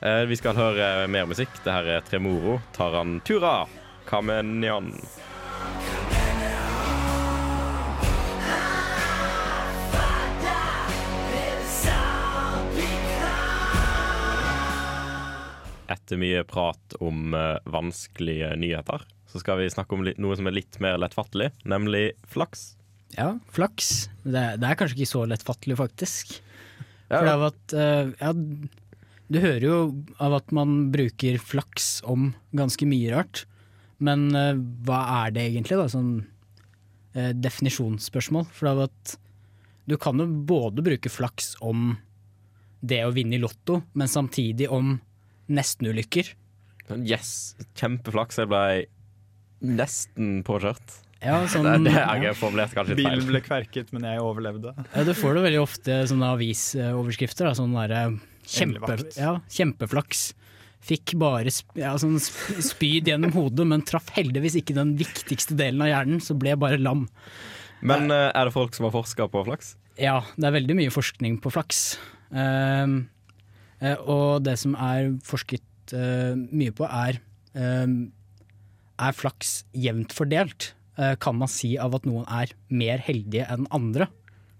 Eh, 0.00 0.22
vi 0.24 0.32
skal 0.32 0.56
høre 0.56 1.04
mer 1.12 1.26
musikk. 1.28 1.58
Det 1.60 1.68
her 1.74 1.84
er 1.92 2.00
Tremoro, 2.00 2.54
Tarantura, 2.72 3.66
Kamenian. 4.08 4.94
Etter 15.92 16.16
mye 16.16 16.46
prat 16.48 16.96
om 17.04 17.36
eh, 17.36 17.60
vanskelige 17.68 18.54
nyheter, 18.56 19.04
så 19.28 19.44
skal 19.44 19.60
vi 19.60 19.68
snakke 19.68 20.00
om 20.00 20.08
noe 20.08 20.40
som 20.40 20.48
er 20.48 20.62
litt 20.62 20.80
mer 20.80 20.96
lettfattelig, 20.96 21.52
nemlig 21.68 22.14
flaks. 22.24 22.70
Ja, 23.18 23.34
flaks. 23.52 24.08
Det, 24.24 24.46
det 24.64 24.64
er 24.64 24.80
kanskje 24.80 25.02
ikke 25.02 25.12
så 25.12 25.28
lettfattelig, 25.28 25.76
faktisk. 25.84 26.40
Ja, 27.10 27.18
For 27.18 27.26
det 27.26 27.32
jo 27.34 27.46
at 27.48 27.74
eh, 27.74 28.10
ja, 28.20 28.32
Du 29.30 29.38
hører 29.42 29.64
jo 29.66 29.78
av 30.22 30.36
at 30.38 30.52
man 30.54 30.92
bruker 30.94 31.38
flaks 31.42 31.88
om 32.06 32.32
ganske 32.56 32.86
mye 32.88 33.10
rart. 33.14 33.44
Men 33.98 34.30
eh, 34.36 34.54
hva 34.86 35.00
er 35.24 35.34
det 35.34 35.48
egentlig, 35.50 35.78
da? 35.80 35.88
Sånn 35.90 36.12
eh, 37.14 37.32
definisjonsspørsmål. 37.34 38.46
For 38.54 38.70
jo 38.70 38.86
at 38.86 39.16
du 39.90 39.96
kan 39.98 40.22
jo 40.22 40.28
både 40.46 40.84
bruke 40.86 41.10
flaks 41.10 41.56
om 41.66 41.96
det 42.80 43.02
å 43.04 43.12
vinne 43.12 43.36
i 43.36 43.42
Lotto, 43.42 43.82
men 43.92 44.08
samtidig 44.08 44.70
om 44.72 44.94
nestenulykker. 45.50 46.30
Yes, 47.04 47.56
kjempeflaks. 47.78 48.38
Jeg 48.40 48.50
ble 48.50 48.86
nesten 49.60 50.40
påkjørt. 50.46 50.96
Ja, 51.20 51.38
sånn, 51.52 51.68
det, 51.68 51.92
det 51.92 52.00
er 52.00 52.24
jeg 52.24 52.38
formulert 52.40 52.74
kanskje 52.76 52.96
litt 52.96 53.04
feil. 53.04 53.18
Bilen 53.18 53.30
ble 53.30 53.44
kverket, 53.44 53.94
men 53.96 54.08
jeg 54.08 54.24
overlevde. 54.24 54.74
Ja, 54.94 55.06
du 55.06 55.14
får 55.16 55.38
det 55.38 55.46
veldig 55.48 55.62
ofte 55.62 56.02
sånne 56.10 56.34
avisoverskrifter. 56.36 57.50
Da, 57.50 57.56
sånn 57.58 57.76
der, 57.76 58.18
kjempe, 58.48 58.98
ja, 59.18 59.38
kjempeflaks. 59.52 60.30
Fikk 60.80 61.12
bare 61.20 61.52
sp 61.52 61.76
ja, 61.76 61.92
sånn 62.00 62.16
spyd 62.16 63.10
gjennom 63.10 63.34
hodet, 63.36 63.66
men 63.68 63.84
traff 63.84 64.08
heldigvis 64.16 64.56
ikke 64.62 64.78
den 64.78 64.94
viktigste 65.00 65.56
delen 65.58 65.84
av 65.84 65.90
hjernen, 65.90 66.22
så 66.24 66.36
ble 66.40 66.56
bare 66.60 66.80
lam. 66.80 67.04
Men 67.84 68.08
eh, 68.12 68.30
er 68.32 68.48
det 68.48 68.54
folk 68.54 68.76
som 68.76 68.88
har 68.88 68.94
forska 68.94 69.28
på 69.32 69.44
flaks? 69.44 69.74
Ja, 70.00 70.22
det 70.40 70.48
er 70.48 70.56
veldig 70.56 70.76
mye 70.78 70.92
forskning 70.92 71.36
på 71.44 71.52
flaks. 71.52 71.98
Ehm, 72.32 73.02
eh, 73.80 73.96
og 74.00 74.44
det 74.46 74.56
som 74.60 74.76
er 74.78 75.12
forsket 75.26 75.92
uh, 75.92 76.32
mye 76.36 76.72
på, 76.76 76.86
er 76.86 77.18
uh, 77.58 77.88
Er 79.00 79.16
flaks 79.16 79.64
jevnt 79.72 80.12
fordelt? 80.14 80.70
Eh, 81.00 81.16
kan 81.16 81.38
man 81.40 81.48
si 81.48 81.76
av 81.80 81.94
at 81.96 82.06
noen 82.08 82.26
er 82.28 82.52
mer 82.68 83.00
heldige 83.04 83.46
enn 83.48 83.68
andre? 83.72 84.10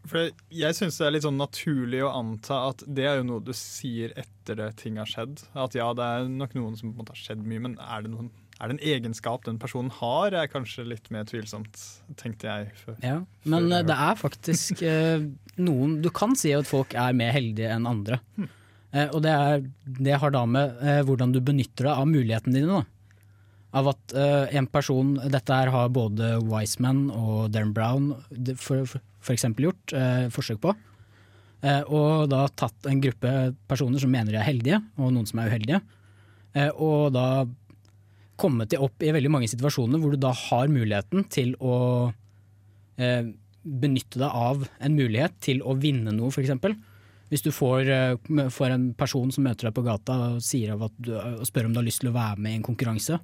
For 0.09 0.31
jeg 0.57 0.77
syns 0.79 0.97
det 0.97 1.07
er 1.07 1.13
litt 1.13 1.27
sånn 1.27 1.41
naturlig 1.41 2.01
å 2.07 2.13
anta 2.17 2.63
at 2.71 2.85
det 2.89 3.05
er 3.05 3.19
jo 3.19 3.27
noe 3.29 3.45
du 3.45 3.53
sier 3.57 4.15
etter 4.19 4.57
det 4.57 4.71
ting 4.81 4.97
har 4.97 5.09
skjedd. 5.09 5.43
At 5.53 5.77
ja, 5.77 5.91
det 5.97 6.07
er 6.07 6.31
nok 6.33 6.55
noen 6.57 6.79
som 6.79 6.89
på 6.89 6.95
en 6.95 7.03
måte 7.03 7.13
har 7.13 7.21
skjedd 7.21 7.43
mye, 7.45 7.65
men 7.67 7.75
er 7.85 8.07
det 8.07 8.13
noen, 8.15 8.31
er 8.57 8.71
det 8.71 8.79
en 8.79 8.87
egenskap 8.95 9.45
den 9.45 9.59
personen 9.61 9.93
har, 9.99 10.33
er 10.33 10.49
kanskje 10.53 10.87
litt 10.89 11.11
mer 11.13 11.29
tvilsomt, 11.29 11.77
tenkte 12.21 12.49
jeg. 12.49 12.73
Før. 12.81 12.97
Ja, 13.05 13.19
men 13.45 13.69
eh, 13.69 13.85
det 13.91 13.99
er 14.09 14.17
faktisk 14.21 14.81
eh, 14.87 15.29
noen 15.61 15.99
Du 16.01 16.09
kan 16.17 16.33
si 16.39 16.55
at 16.57 16.69
folk 16.69 16.97
er 16.97 17.17
mer 17.17 17.37
heldige 17.37 17.69
enn 17.75 17.89
andre. 17.91 18.23
Eh, 18.91 19.13
og 19.13 19.21
det, 19.27 19.35
er, 19.37 19.67
det 20.01 20.17
har 20.23 20.33
da 20.35 20.47
med 20.49 20.81
eh, 20.81 21.03
hvordan 21.07 21.37
du 21.37 21.43
benytter 21.45 21.91
deg 21.91 21.93
av 21.93 22.09
mulighetene 22.09 22.57
dine. 22.57 22.81
Da. 22.81 23.00
Av 23.71 23.87
at 23.93 24.15
uh, 24.19 24.51
en 24.51 24.67
person 24.67 25.13
Dette 25.31 25.55
her 25.55 25.71
har 25.71 25.93
både 25.95 26.33
Wiseman 26.43 27.05
og 27.15 27.53
Darren 27.55 27.75
Brown 27.75 28.11
for, 28.59 28.83
for, 28.89 29.33
eksempel 29.35 29.69
gjort 29.69 29.95
uh, 29.95 30.27
forsøk 30.35 30.59
på. 30.65 30.75
Uh, 31.63 31.83
og 31.87 32.31
da 32.33 32.47
tatt 32.57 32.89
en 32.91 33.03
gruppe 33.05 33.35
personer 33.71 34.03
som 34.03 34.11
mener 34.11 34.35
de 34.35 34.41
er 34.41 34.49
heldige, 34.49 34.81
og 34.99 35.15
noen 35.15 35.29
som 35.29 35.43
er 35.43 35.53
uheldige. 35.53 35.83
Og 36.83 37.13
da 37.15 37.45
kommet 38.41 38.73
de 38.73 38.79
opp 38.83 39.05
i 39.07 39.13
veldig 39.15 39.31
mange 39.31 39.47
situasjoner 39.53 40.01
hvor 40.03 40.11
du 40.11 40.19
da 40.19 40.33
har 40.35 40.73
muligheten 40.73 41.29
til 41.31 41.53
å 41.63 41.77
benytte 42.99 44.19
deg 44.19 44.35
av 44.35 44.65
en 44.83 44.97
mulighet 44.99 45.37
til 45.47 45.63
å 45.63 45.77
vinne 45.79 46.11
noe, 46.17 46.33
f.eks. 46.35 46.75
Hvis 47.31 47.47
du 47.47 47.53
får, 47.55 47.87
får 48.51 48.75
en 48.75 48.89
person 48.99 49.31
som 49.31 49.47
møter 49.47 49.69
deg 49.69 49.77
på 49.77 49.87
gata 49.87 50.17
og, 50.25 50.43
sier 50.43 50.75
at 50.75 50.99
du, 50.99 51.13
og 51.15 51.47
spør 51.47 51.69
om 51.69 51.77
du 51.77 51.79
har 51.85 51.87
lyst 51.87 52.03
til 52.03 52.11
å 52.11 52.17
være 52.17 52.43
med 52.43 52.57
i 52.57 52.59
en 52.59 52.67
konkurranse. 52.67 53.21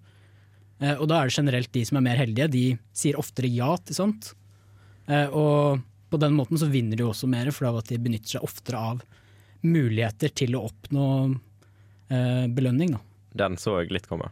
Eh, 0.79 0.97
og 0.97 1.09
da 1.11 1.21
er 1.21 1.31
det 1.31 1.37
generelt 1.39 1.73
de 1.73 1.85
som 1.89 1.99
er 2.01 2.07
mer 2.09 2.21
heldige, 2.21 2.49
de 2.53 2.65
sier 2.97 3.21
oftere 3.21 3.51
ja 3.53 3.73
til 3.83 3.99
sånt. 3.99 4.33
Eh, 5.07 5.29
og 5.31 5.83
på 6.11 6.21
den 6.23 6.37
måten 6.37 6.61
så 6.61 6.69
vinner 6.71 6.99
de 6.99 7.07
også 7.07 7.29
mer, 7.31 7.51
for 7.55 7.71
at 7.71 7.91
de 7.91 8.01
benytter 8.03 8.37
seg 8.37 8.47
oftere 8.47 8.83
av 8.93 9.03
muligheter 9.67 10.31
til 10.37 10.55
å 10.59 10.67
oppnå 10.69 11.09
eh, 12.13 12.45
belønning. 12.53 12.95
Da. 12.97 13.03
Den 13.47 13.59
så 13.61 13.81
jeg 13.81 13.95
litt 13.97 14.09
komme. 14.11 14.31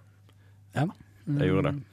Ja. 0.76 0.86
Jeg 1.24 1.50
gjorde 1.50 1.72
det. 1.72 1.90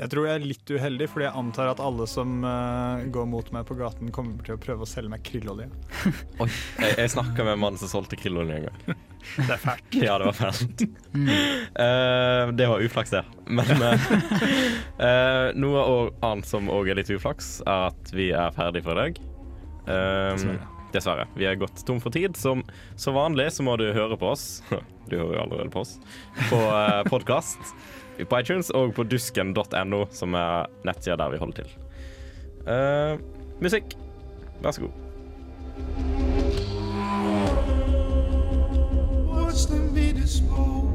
Jeg 0.00 0.08
tror 0.14 0.24
jeg 0.24 0.38
er 0.38 0.44
litt 0.48 0.70
uheldig, 0.70 1.06
fordi 1.12 1.26
jeg 1.26 1.36
antar 1.36 1.70
at 1.74 1.80
alle 1.84 2.06
som 2.08 2.38
uh, 2.46 3.02
går 3.12 3.26
mot 3.28 3.50
meg 3.52 3.66
på 3.68 3.76
gaten, 3.76 4.08
kommer 4.14 4.40
til 4.46 4.56
å 4.56 4.60
prøve 4.62 4.86
å 4.86 4.88
selge 4.88 5.12
meg 5.12 5.24
krillolje. 5.26 5.66
Oi, 6.40 6.48
jeg, 6.80 6.94
jeg 7.02 7.12
snakka 7.12 7.44
med 7.44 7.58
en 7.58 7.64
mann 7.66 7.76
som 7.80 7.90
solgte 7.90 8.16
krillolje 8.16 8.62
en 8.62 8.68
gang. 8.70 9.09
Det 9.36 9.52
er 9.54 9.60
fælt. 9.60 9.94
Ja, 9.94 10.18
det 10.18 10.28
var 10.30 10.36
fælt. 10.36 10.82
Eh, 11.80 12.52
det 12.56 12.66
var 12.68 12.82
uflaks, 12.82 13.10
det. 13.10 13.22
Men 13.46 13.70
uh, 13.82 15.50
noe 15.62 16.10
annet 16.26 16.48
som 16.48 16.70
òg 16.72 16.90
er 16.90 17.00
litt 17.00 17.10
uflaks, 17.12 17.58
er 17.66 17.90
at 17.90 18.12
vi 18.16 18.30
er 18.36 18.54
ferdig 18.56 18.84
for 18.86 18.96
i 18.96 19.04
dag. 19.04 19.22
Dessverre. 19.86 20.68
Dessverre. 20.90 21.26
Vi 21.38 21.46
er 21.46 21.58
gått 21.60 21.84
tom 21.86 22.00
for 22.02 22.14
tid. 22.14 22.36
Som 22.38 22.64
så 22.98 23.14
vanlig 23.14 23.50
så 23.54 23.66
må 23.66 23.76
du 23.80 23.88
høre 23.96 24.18
på 24.20 24.32
oss. 24.34 24.48
Du 25.10 25.16
hører 25.18 25.40
jo 25.40 25.42
allerede 25.42 25.72
på 25.74 25.80
oss. 25.82 25.96
På 26.46 26.60
uh, 26.70 27.00
podkast 27.10 27.74
på 28.20 28.36
iTunes 28.36 28.68
og 28.76 28.92
på 28.94 29.06
dusken.no, 29.08 30.04
som 30.12 30.36
er 30.36 30.68
nettsida 30.84 31.16
der 31.18 31.32
vi 31.32 31.40
holder 31.40 31.64
til. 31.64 31.76
Musikk, 33.64 33.96
vær 34.60 34.76
så 34.76 34.84
god. 34.84 36.19
Watch 39.50 39.66
them 39.66 39.94
be 39.94 40.12
disposed. 40.12 40.86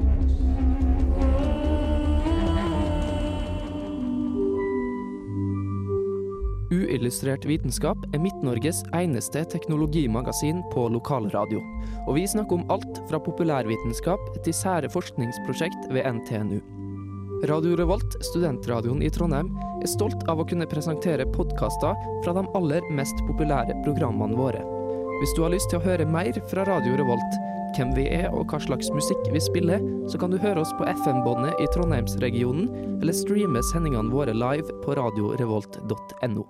Uillustrert 6.71 7.43
vitenskap 7.45 7.97
er 8.13 8.21
Midt-Norges 8.23 8.79
eneste 8.95 9.41
teknologimagasin 9.51 10.61
på 10.71 10.85
lokalradio. 10.87 11.59
Og 12.07 12.15
vi 12.15 12.23
snakker 12.31 12.61
om 12.61 12.71
alt 12.71 13.01
fra 13.09 13.19
populærvitenskap 13.25 14.23
til 14.45 14.55
sære 14.55 14.87
forskningsprosjekt 14.93 15.89
ved 15.91 16.07
NTNU. 16.21 16.61
Radio 17.51 17.75
Revolt, 17.75 18.15
studentradioen 18.23 19.03
i 19.03 19.11
Trondheim, 19.11 19.49
er 19.81 19.91
stolt 19.91 20.23
av 20.31 20.39
å 20.39 20.47
kunne 20.47 20.69
presentere 20.71 21.27
podkaster 21.35 21.99
fra 22.23 22.37
de 22.39 22.45
aller 22.55 22.87
mest 22.95 23.19
populære 23.27 23.75
programmene 23.83 24.39
våre. 24.39 24.63
Hvis 25.19 25.35
du 25.35 25.43
har 25.43 25.51
lyst 25.51 25.67
til 25.73 25.81
å 25.81 25.85
høre 25.89 26.07
mer 26.07 26.39
fra 26.47 26.63
Radio 26.71 26.95
Revolt, 27.03 27.43
hvem 27.75 27.93
vi 27.97 28.07
er 28.11 28.27
og 28.31 28.49
hva 28.51 28.59
slags 28.63 28.91
musikk 28.95 29.23
vi 29.33 29.41
spiller, 29.43 29.83
så 30.11 30.19
kan 30.21 30.33
du 30.33 30.39
høre 30.41 30.63
oss 30.63 30.73
på 30.79 30.87
FM-båndet 31.03 31.59
i 31.61 31.69
Trondheimsregionen, 31.75 32.69
eller 32.99 33.15
streame 33.15 33.63
sendingene 33.71 34.13
våre 34.13 34.35
live 34.35 34.81
på 34.85 34.97
radiorevolt.no. 34.97 36.45